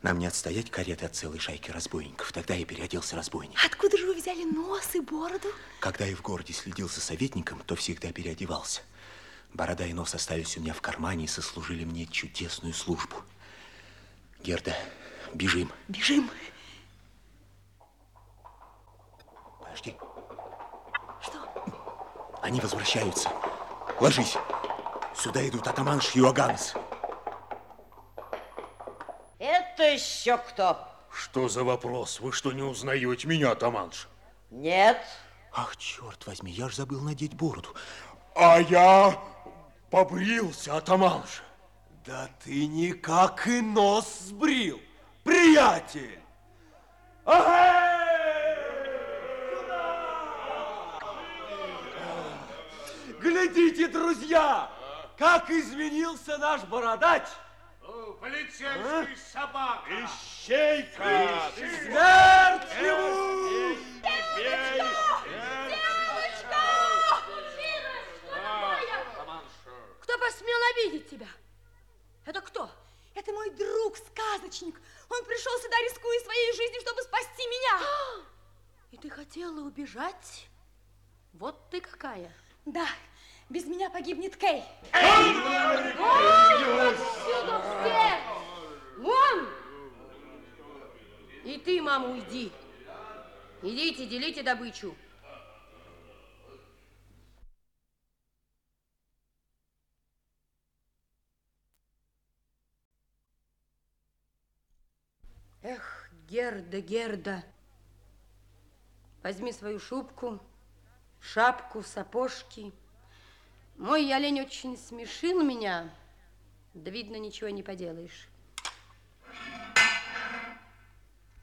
[0.03, 2.31] Нам не отстоять кареты от целой шайки разбойников.
[2.31, 3.59] Тогда я переоделся разбойником.
[3.65, 5.47] Откуда же вы взяли нос и бороду?
[5.79, 8.81] Когда я в городе следил за советником, то всегда переодевался.
[9.53, 13.15] Борода и нос остались у меня в кармане и сослужили мне чудесную службу.
[14.43, 14.75] Герда,
[15.33, 15.71] бежим.
[15.87, 16.29] Бежим.
[19.59, 19.95] Подожди.
[21.23, 22.39] Что?
[22.43, 23.31] Они возвращаются.
[23.99, 24.37] Ложись.
[25.15, 26.75] Сюда идут атаманш и Иоганнес.
[29.77, 30.89] Это еще кто?
[31.11, 32.19] Что за вопрос?
[32.19, 34.07] Вы что, не узнаете меня, атаманша?
[34.49, 34.97] Нет.
[35.53, 37.75] Ах, черт возьми, я ж забыл надеть бороду.
[38.33, 39.21] А я
[39.91, 41.43] побрился, атаманша.
[42.07, 44.81] Да ты никак и нос сбрил,
[45.23, 46.21] приятель!
[53.21, 54.71] Глядите, друзья,
[55.19, 57.27] как изменился наш бородач!
[58.13, 59.89] Полицейский собака!
[59.89, 61.51] Ищейка!
[61.55, 63.77] Смерть ему!
[70.01, 71.27] Кто посмел обидеть тебя?
[72.25, 72.71] Это кто?
[73.13, 74.79] Это мой друг, сказочник.
[75.09, 78.23] Он пришел сюда, рискуя своей жизнью, чтобы спасти меня.
[78.91, 80.47] И ты хотела убежать?
[81.33, 82.33] Вот ты какая.
[82.65, 82.87] Да,
[83.49, 84.63] без меня погибнет Кей.
[88.97, 89.47] Вон!
[91.43, 92.51] И ты, мама, уйди.
[93.61, 94.95] Идите, делите добычу.
[105.63, 107.43] Эх, Герда, Герда,
[109.23, 110.39] возьми свою шубку,
[111.19, 112.73] шапку, сапожки.
[113.77, 115.87] Мой олень очень смешил меня,
[116.73, 118.27] да, видно, ничего не поделаешь.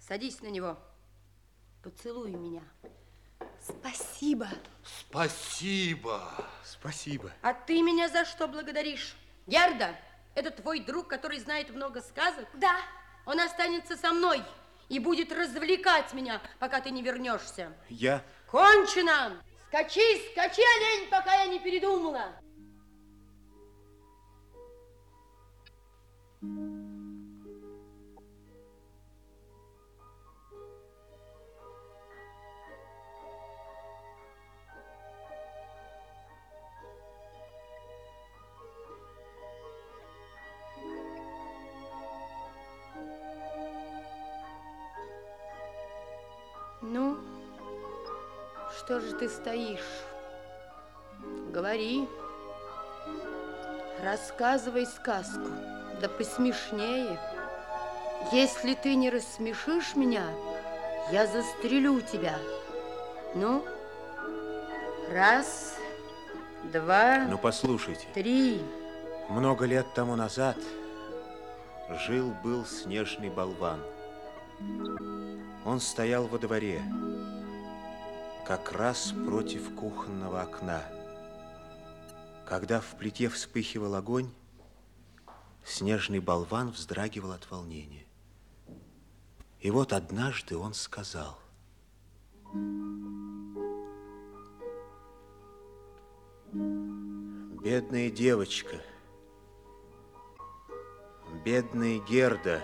[0.01, 0.76] Садись на него,
[1.82, 2.62] поцелуй меня.
[3.61, 4.49] Спасибо.
[4.82, 6.20] Спасибо.
[6.64, 7.32] Спасибо.
[7.41, 9.14] А ты меня за что благодаришь?
[9.47, 9.97] Герда,
[10.35, 12.49] это твой друг, который знает много сказок?
[12.55, 12.76] Да.
[13.26, 14.43] Он останется со мной
[14.89, 17.72] и будет развлекать меня, пока ты не вернешься.
[17.89, 18.22] Я...
[18.51, 19.41] Кончено!
[19.75, 20.01] Скачи,
[20.31, 22.41] скачи, олень, пока я не передумала.
[26.41, 26.74] Ну,
[48.85, 49.80] что же ты стоишь?
[51.53, 52.07] Говори.
[54.03, 55.49] Рассказывай сказку,
[56.01, 57.18] да посмешнее.
[58.32, 60.24] Если ты не рассмешишь меня,
[61.11, 62.37] я застрелю тебя.
[63.35, 63.64] Ну,
[65.11, 65.76] раз,
[66.64, 68.07] два, Ну, послушайте.
[68.12, 68.62] три.
[69.30, 70.57] Много лет тому назад
[72.07, 73.80] жил-был снежный болван.
[75.64, 76.82] Он стоял во дворе,
[78.45, 80.82] как раз против кухонного окна.
[82.47, 84.30] Когда в плите вспыхивал огонь,
[85.64, 88.05] снежный болван вздрагивал от волнения.
[89.61, 91.38] И вот однажды он сказал,
[97.62, 98.76] «Бедная девочка,
[101.47, 102.62] бедная Герда,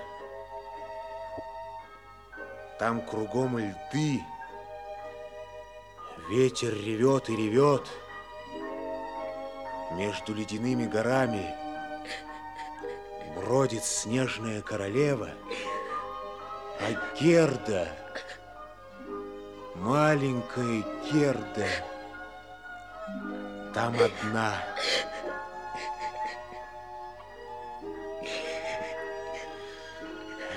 [2.78, 4.20] там кругом льды,
[6.30, 7.82] ветер ревет и ревет,
[9.92, 11.52] между ледяными горами
[13.34, 15.30] бродит снежная королева,
[16.80, 17.88] а Герда,
[19.74, 21.66] маленькая Герда,
[23.74, 24.54] там одна.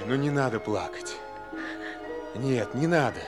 [0.06, 1.16] Ну, не надо плакать.
[2.36, 3.22] Нет, не надо.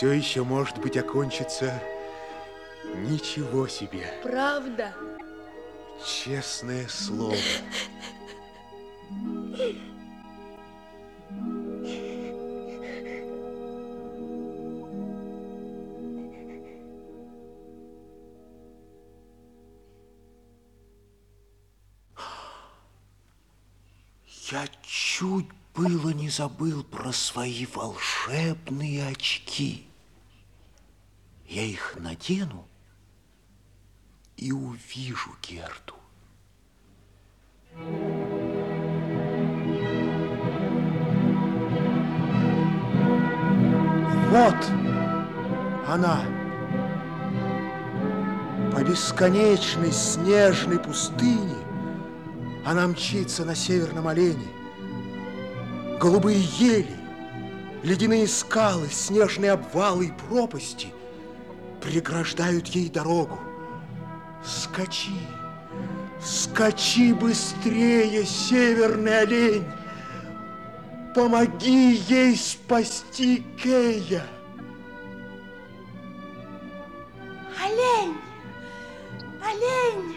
[0.00, 1.78] Все еще, может быть, окончится
[3.06, 4.10] ничего себе.
[4.22, 4.94] Правда?
[6.02, 7.36] Честное слово.
[24.50, 25.44] Я чуть
[25.74, 29.89] было не забыл про свои волшебные очки.
[31.50, 32.68] Я их надену
[34.36, 35.96] и увижу Герду.
[44.30, 44.54] Вот
[45.88, 46.22] она.
[48.72, 51.56] По бесконечной снежной пустыне
[52.64, 54.46] она мчится на северном олене.
[55.98, 56.96] Голубые ели,
[57.82, 60.94] ледяные скалы, снежные обвалы и пропасти
[61.80, 63.38] преграждают ей дорогу.
[64.44, 65.20] Скачи,
[66.22, 69.64] скачи быстрее, северный олень!
[71.14, 74.24] Помоги ей спасти Кея!
[77.62, 78.16] Олень!
[79.44, 80.16] Олень!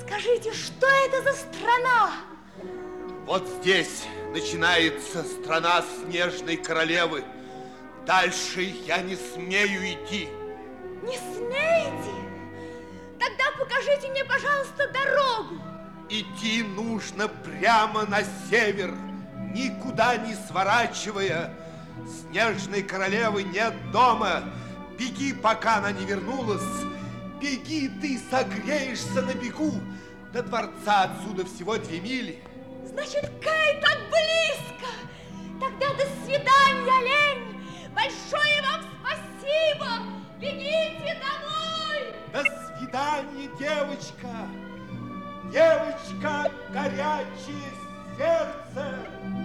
[0.00, 2.12] Скажите, что это за страна?
[3.26, 7.24] Вот здесь начинается страна снежной королевы.
[8.06, 10.28] Дальше я не смею идти.
[11.04, 12.14] Не смеете?
[13.18, 15.60] Тогда покажите мне, пожалуйста, дорогу.
[16.08, 18.94] Идти нужно прямо на север,
[19.54, 21.54] никуда не сворачивая.
[22.06, 24.44] Снежной королевы нет дома.
[24.98, 26.62] Беги, пока она не вернулась.
[27.40, 29.74] Беги, ты согреешься на бегу.
[30.32, 32.42] До дворца отсюда всего две мили.
[32.86, 34.90] Значит, Кей так близко.
[35.60, 37.60] Тогда до свидания, олень.
[37.94, 40.23] Большое вам спасибо.
[40.40, 42.14] Бегите домой.
[42.32, 44.28] До свидания, девочка.
[45.52, 47.70] Девочка, горячее
[48.16, 49.43] сердце.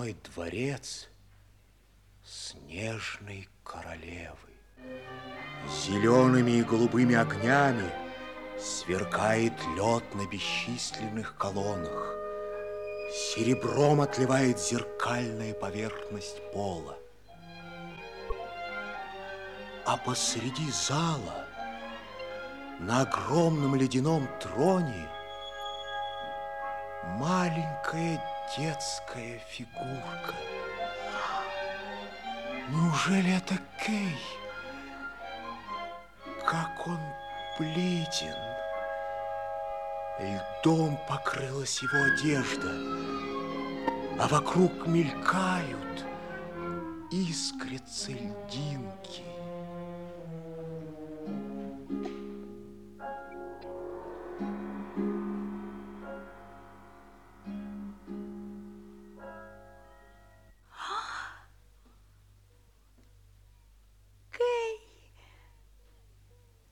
[0.00, 1.08] Ледяной дворец
[2.24, 4.36] снежной королевы.
[5.84, 7.90] Зелеными и голубыми огнями
[8.58, 12.14] сверкает лед на бесчисленных колоннах.
[13.12, 16.96] Серебром отливает зеркальная поверхность пола.
[19.84, 21.44] А посреди зала
[22.78, 25.08] на огромном ледяном троне
[27.18, 28.22] маленькая
[28.56, 30.34] детская фигурка.
[32.68, 34.16] Неужели это Кей?
[36.44, 36.98] Как он
[37.58, 38.34] бледен.
[40.20, 42.70] Льдом покрылась его одежда,
[44.18, 46.04] а вокруг мелькают,
[47.10, 49.29] искрятся льдинки.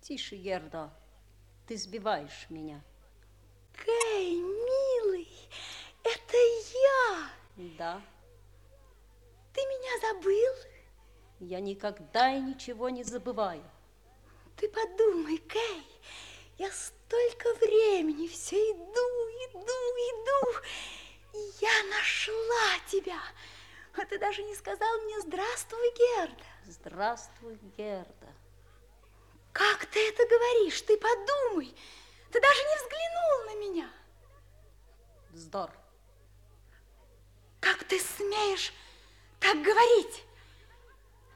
[0.09, 0.91] Тише, Герда,
[1.67, 2.83] ты сбиваешь меня.
[3.85, 5.29] Кей, милый,
[6.03, 7.31] это я.
[7.77, 8.01] Да.
[9.53, 10.55] Ты меня забыл?
[11.41, 13.63] Я никогда и ничего не забываю.
[14.57, 15.85] Ты подумай, Кей,
[16.57, 19.09] я столько времени все иду,
[19.51, 20.59] иду, иду,
[21.35, 23.21] и я нашла тебя.
[23.95, 26.45] А ты даже не сказал мне «Здравствуй, Герда».
[26.65, 28.18] Здравствуй, Герда.
[29.59, 30.81] Как ты это говоришь?
[30.83, 31.75] Ты подумай.
[32.31, 33.91] Ты даже не взглянул на меня.
[35.31, 35.71] Вздор.
[37.59, 38.73] Как ты смеешь
[39.41, 40.25] так говорить?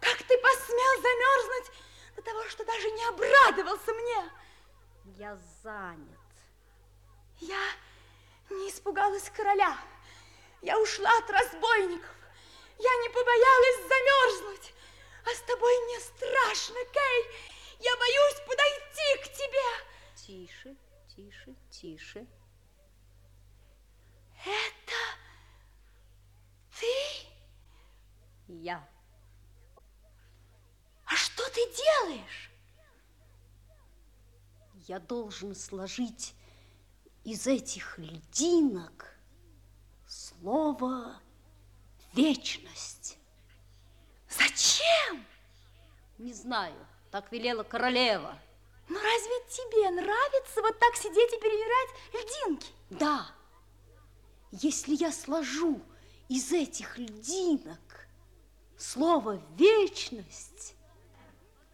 [0.01, 1.73] Как ты посмел замерзнуть
[2.15, 4.31] до того, что даже не обрадовался мне?
[5.17, 6.21] Я занят.
[7.41, 7.65] Я
[8.51, 9.77] не испугалась короля.
[10.61, 12.15] Я ушла от разбойников.
[12.79, 14.75] Я не побоялась замерзнуть.
[15.27, 17.52] А с тобой мне страшно, Кей.
[17.83, 19.69] Я боюсь подойти к тебе.
[20.15, 20.77] Тише,
[21.09, 22.27] тише, тише.
[24.45, 24.93] Это
[26.79, 26.87] ты?
[28.47, 28.89] Я.
[31.07, 32.53] А что ты делаешь?
[34.87, 36.35] Я должен сложить
[37.25, 39.13] из этих льдинок
[40.07, 41.21] слово
[42.13, 43.19] вечность.
[44.29, 45.27] Зачем?
[46.19, 46.87] Не знаю.
[47.13, 48.39] Так велела королева.
[48.89, 52.73] Ну разве тебе нравится вот так сидеть и перебирать льдинки?
[52.89, 53.27] Да.
[54.51, 55.83] Если я сложу
[56.31, 58.09] из этих льдинок
[58.79, 60.75] слово «вечность»,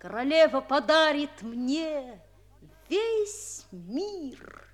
[0.00, 2.20] королева подарит мне
[2.88, 4.68] весь мир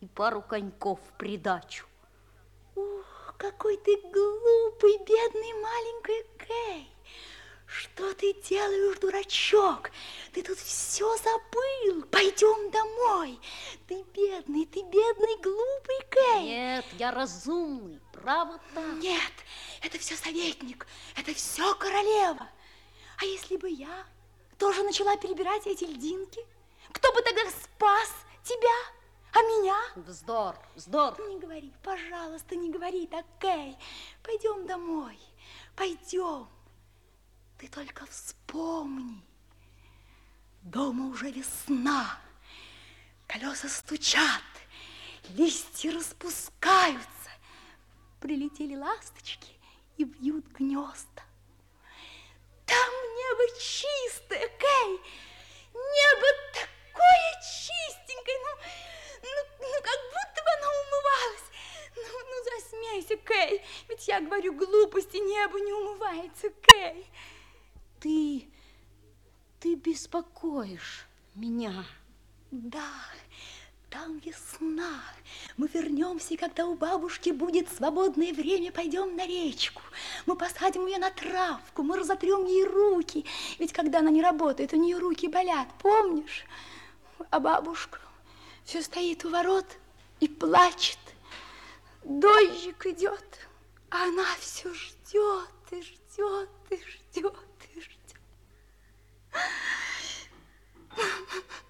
[0.00, 1.84] и пару коньков в придачу.
[2.74, 6.97] Ух, какой ты глупый, бедный маленький Кей.
[7.68, 9.90] Что ты делаешь, дурачок?
[10.32, 12.02] Ты тут все забыл.
[12.10, 13.38] Пойдем домой.
[13.86, 16.44] Ты бедный, ты бедный, глупый Кей.
[16.44, 18.94] Нет, я разумный, право так.
[18.94, 19.32] Нет,
[19.82, 22.48] это все советник, это все королева.
[23.20, 24.06] А если бы я
[24.58, 26.40] тоже начала перебирать эти льдинки,
[26.92, 28.10] кто бы тогда спас
[28.44, 28.98] тебя?
[29.34, 29.76] А меня?
[29.94, 31.20] Вздор, вздор.
[31.28, 33.76] Не говори, пожалуйста, не говори так, Кей.
[34.22, 35.18] Пойдем домой,
[35.76, 36.48] пойдем.
[37.58, 39.20] Ты только вспомни.
[40.62, 42.20] Дома уже весна.
[43.26, 44.42] Колеса стучат,
[45.30, 47.08] листья распускаются.
[48.20, 49.52] Прилетели ласточки
[49.96, 51.24] и бьют гнезда.
[52.64, 55.00] Там небо чистое, Кей.
[55.74, 58.62] Небо такое чистенькое, ну,
[59.22, 59.30] ну,
[59.60, 61.48] ну как будто бы оно умывалось.
[61.96, 67.06] Ну, ну засмейся, Кей, ведь я говорю глупости, небо не умывается, Кей.
[68.00, 68.48] Ты,
[69.58, 71.84] ты беспокоишь меня.
[72.52, 72.92] Да,
[73.90, 75.02] там весна.
[75.56, 79.82] Мы вернемся, когда у бабушки будет свободное время, пойдем на речку.
[80.26, 83.24] Мы посадим ее на травку, мы разотрем ей руки.
[83.58, 86.44] Ведь когда она не работает, у нее руки болят, помнишь?
[87.30, 87.98] А бабушка
[88.64, 89.66] все стоит у ворот
[90.20, 90.98] и плачет.
[92.04, 93.48] Дождик идет,
[93.90, 97.47] а она все ждет и ждет и ждет.
[99.38, 99.48] やっ
[100.98, 101.67] た。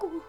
[0.00, 0.22] Могу.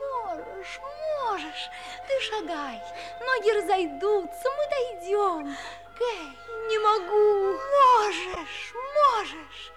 [0.00, 0.80] Можешь,
[1.20, 1.70] можешь.
[2.08, 2.82] Ты шагай.
[3.20, 5.56] Ноги разойдутся, мы дойдем.
[5.98, 6.38] Кей,
[6.68, 7.58] не могу.
[7.82, 9.72] Можешь, можешь.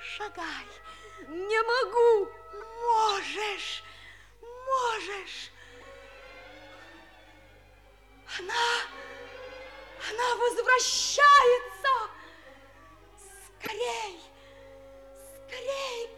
[0.00, 0.66] Шагай.
[1.28, 2.28] Не могу.
[2.82, 3.82] Можешь,
[4.42, 5.50] можешь.
[8.38, 8.54] Она,
[10.10, 12.10] она возвращается.
[13.62, 14.20] Скорей,
[15.46, 16.13] скорей,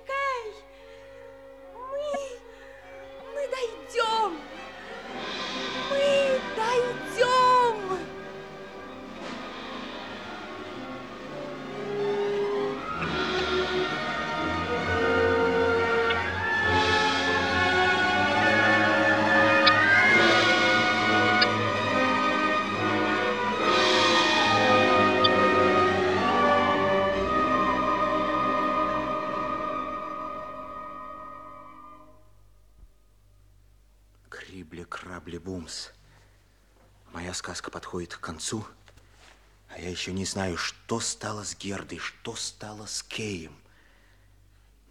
[40.07, 43.57] еще не знаю, что стало с Гердой, что стало с Кеем.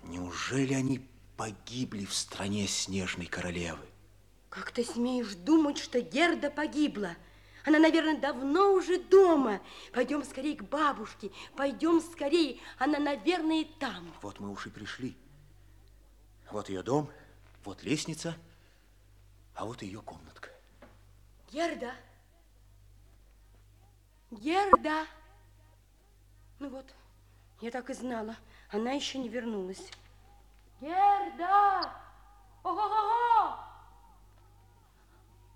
[0.04, 1.08] Неужели они
[1.38, 3.86] погибли в стране Снежной Королевы?
[4.50, 7.16] Как ты смеешь думать, что Герда погибла?
[7.64, 9.62] Она, наверное, давно уже дома.
[9.94, 12.60] Пойдем скорее к бабушке, пойдем скорее.
[12.78, 14.14] Она, наверное, там.
[14.22, 15.16] Вот мы уж и пришли.
[16.52, 17.10] Вот ее дом,
[17.64, 18.36] вот лестница,
[19.54, 20.50] а вот ее комнатка.
[21.54, 21.70] Герда?
[21.78, 22.15] Герда!
[26.60, 26.94] Ну вот,
[27.62, 28.36] я так и знала.
[28.70, 29.92] Она еще не вернулась.
[30.82, 31.94] Герда!
[32.64, 33.60] Ого-го-го!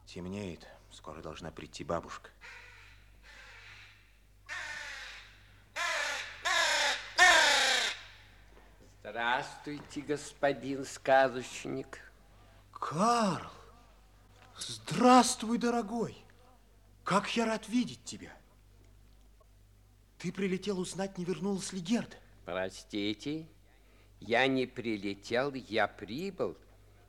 [0.06, 0.68] Темнеет.
[0.92, 2.30] Скоро должна прийти бабушка.
[9.02, 12.00] Здравствуйте, господин сказочник.
[12.72, 13.52] Карл!
[14.58, 16.18] Здравствуй, дорогой!
[17.04, 18.39] Как я рад видеть тебя!
[20.20, 22.18] Ты прилетел узнать, не вернулась ли Герда?
[22.44, 23.48] Простите,
[24.20, 26.58] я не прилетел, я прибыл,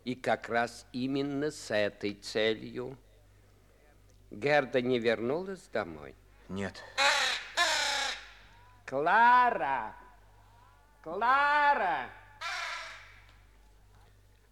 [0.05, 2.97] и как раз именно с этой целью.
[4.31, 6.15] Герда не вернулась домой?
[6.49, 6.81] Нет.
[8.87, 9.93] Клара!
[11.03, 12.11] Клара!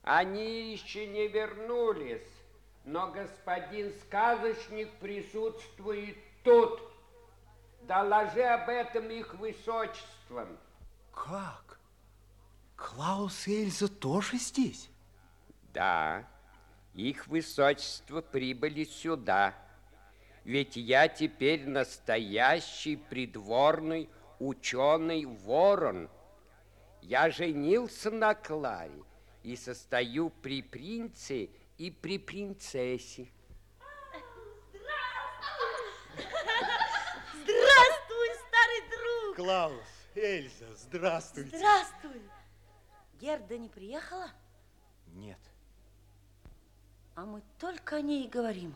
[0.03, 2.27] Они еще не вернулись,
[2.85, 6.88] но господин сказочник присутствует тут.
[7.83, 10.59] Доложи об этом их высочеством.
[11.13, 11.81] Как?
[12.77, 14.89] Клаус и Эльза тоже здесь?
[15.73, 16.27] Да,
[16.95, 19.55] их высочество прибыли сюда.
[20.45, 26.09] Ведь я теперь настоящий придворный ученый ворон.
[27.03, 29.03] Я женился на Кларе
[29.43, 33.29] и состою при принце и при принцессе.
[37.33, 39.28] Здравствуй, старый друг!
[39.39, 39.87] Клаус,
[40.17, 41.57] Эльза, здравствуйте.
[41.57, 42.21] Здравствуй.
[43.21, 44.33] Герда не приехала?
[45.15, 45.39] Нет.
[47.15, 48.75] А мы только о ней и говорим.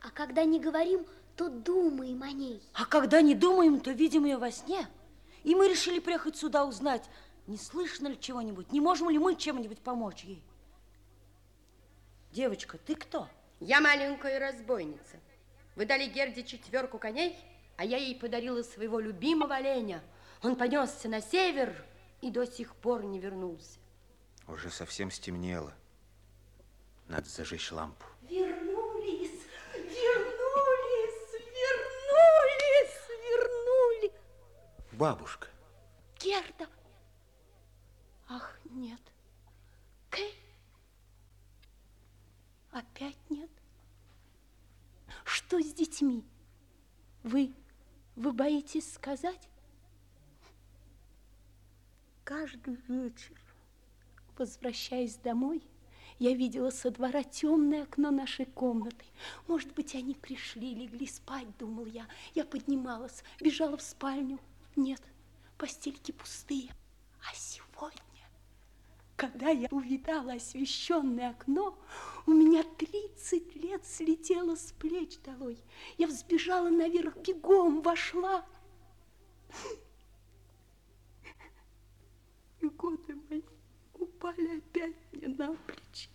[0.00, 1.04] А когда не говорим,
[1.34, 2.62] то думаем о ней.
[2.74, 4.86] А когда не думаем, то видим ее во сне.
[5.42, 7.10] И мы решили приехать сюда узнать,
[7.48, 10.44] не слышно ли чего-нибудь, не можем ли мы чем-нибудь помочь ей.
[12.30, 13.28] Девочка, ты кто?
[13.58, 15.18] Я маленькая разбойница.
[15.74, 17.36] Вы дали Герде четверку коней,
[17.76, 20.02] а я ей подарила своего любимого оленя.
[20.42, 21.84] Он понесся на север
[22.20, 23.78] и до сих пор не вернулся.
[24.46, 25.72] Уже совсем стемнело.
[27.08, 28.04] Надо зажечь лампу.
[28.22, 29.42] Вернулись,
[29.74, 34.12] вернулись, вернулись, вернулись.
[34.92, 35.48] Бабушка.
[36.20, 36.66] Герда.
[38.28, 39.00] Ах, нет.
[40.10, 40.34] Кей.
[42.70, 43.50] Опять нет.
[45.24, 46.24] Что с детьми?
[47.22, 47.54] Вы,
[48.16, 49.48] вы боитесь сказать?
[52.24, 53.40] Каждый вечер,
[54.38, 55.62] возвращаясь домой,
[56.18, 59.04] я видела со двора темное окно нашей комнаты.
[59.46, 62.06] Может быть, они пришли, легли спать, думал я.
[62.34, 64.38] Я поднималась, бежала в спальню.
[64.76, 65.02] Нет,
[65.58, 66.70] постельки пустые.
[67.20, 68.13] А сегодня,
[69.16, 71.78] когда я увидала освещенное окно,
[72.26, 75.58] у меня 30 лет слетело с плеч долой.
[75.98, 78.44] Я взбежала наверх бегом, вошла.
[82.60, 83.42] И годы мои
[83.94, 86.08] упали опять мне на плечи.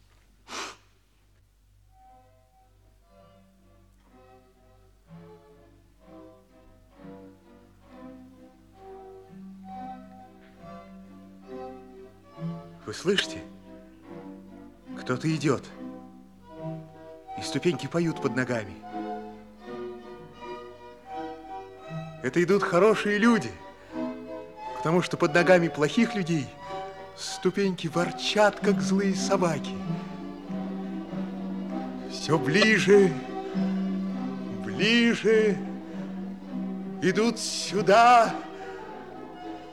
[12.90, 13.38] Вы слышите?
[14.99, 15.64] Кто-то идет.
[17.38, 18.74] И ступеньки поют под ногами.
[22.24, 23.52] Это идут хорошие люди,
[24.76, 26.48] потому что под ногами плохих людей
[27.16, 29.76] ступеньки ворчат, как злые собаки.
[32.10, 33.14] Все ближе,
[34.66, 35.60] ближе
[37.03, 38.34] идут сюда,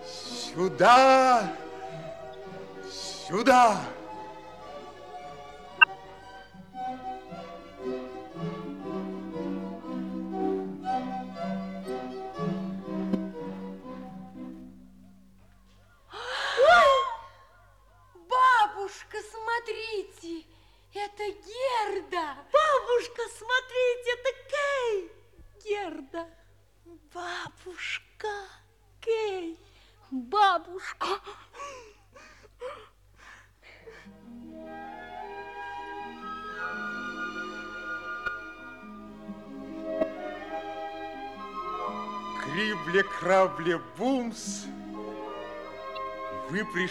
[0.04, 1.65] сюда, сюда.
[3.28, 3.95] Бабушка,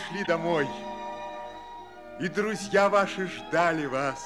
[0.06, 0.68] пришли домой,
[2.20, 4.24] и друзья ваши ждали вас,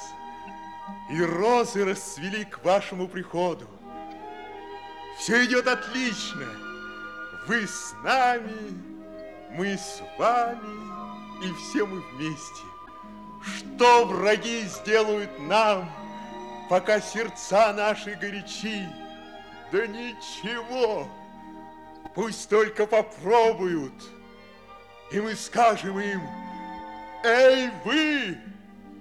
[1.10, 3.66] и розы расцвели к вашему приходу.
[5.18, 6.46] Все идет отлично.
[7.46, 8.72] Вы с нами,
[9.50, 12.64] мы с вами, и все мы вместе.
[13.42, 15.90] Что враги сделают нам,
[16.68, 18.88] пока сердца наши горячи?
[19.72, 21.08] Да ничего,
[22.14, 23.94] пусть только попробуют,
[25.10, 26.20] и мы скажем им,
[27.22, 28.38] Эй, вы,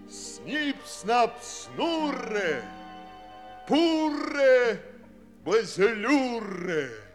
[0.09, 2.61] снип-снап-снурре,
[3.67, 4.81] пурре,
[5.45, 7.08] базелюрре.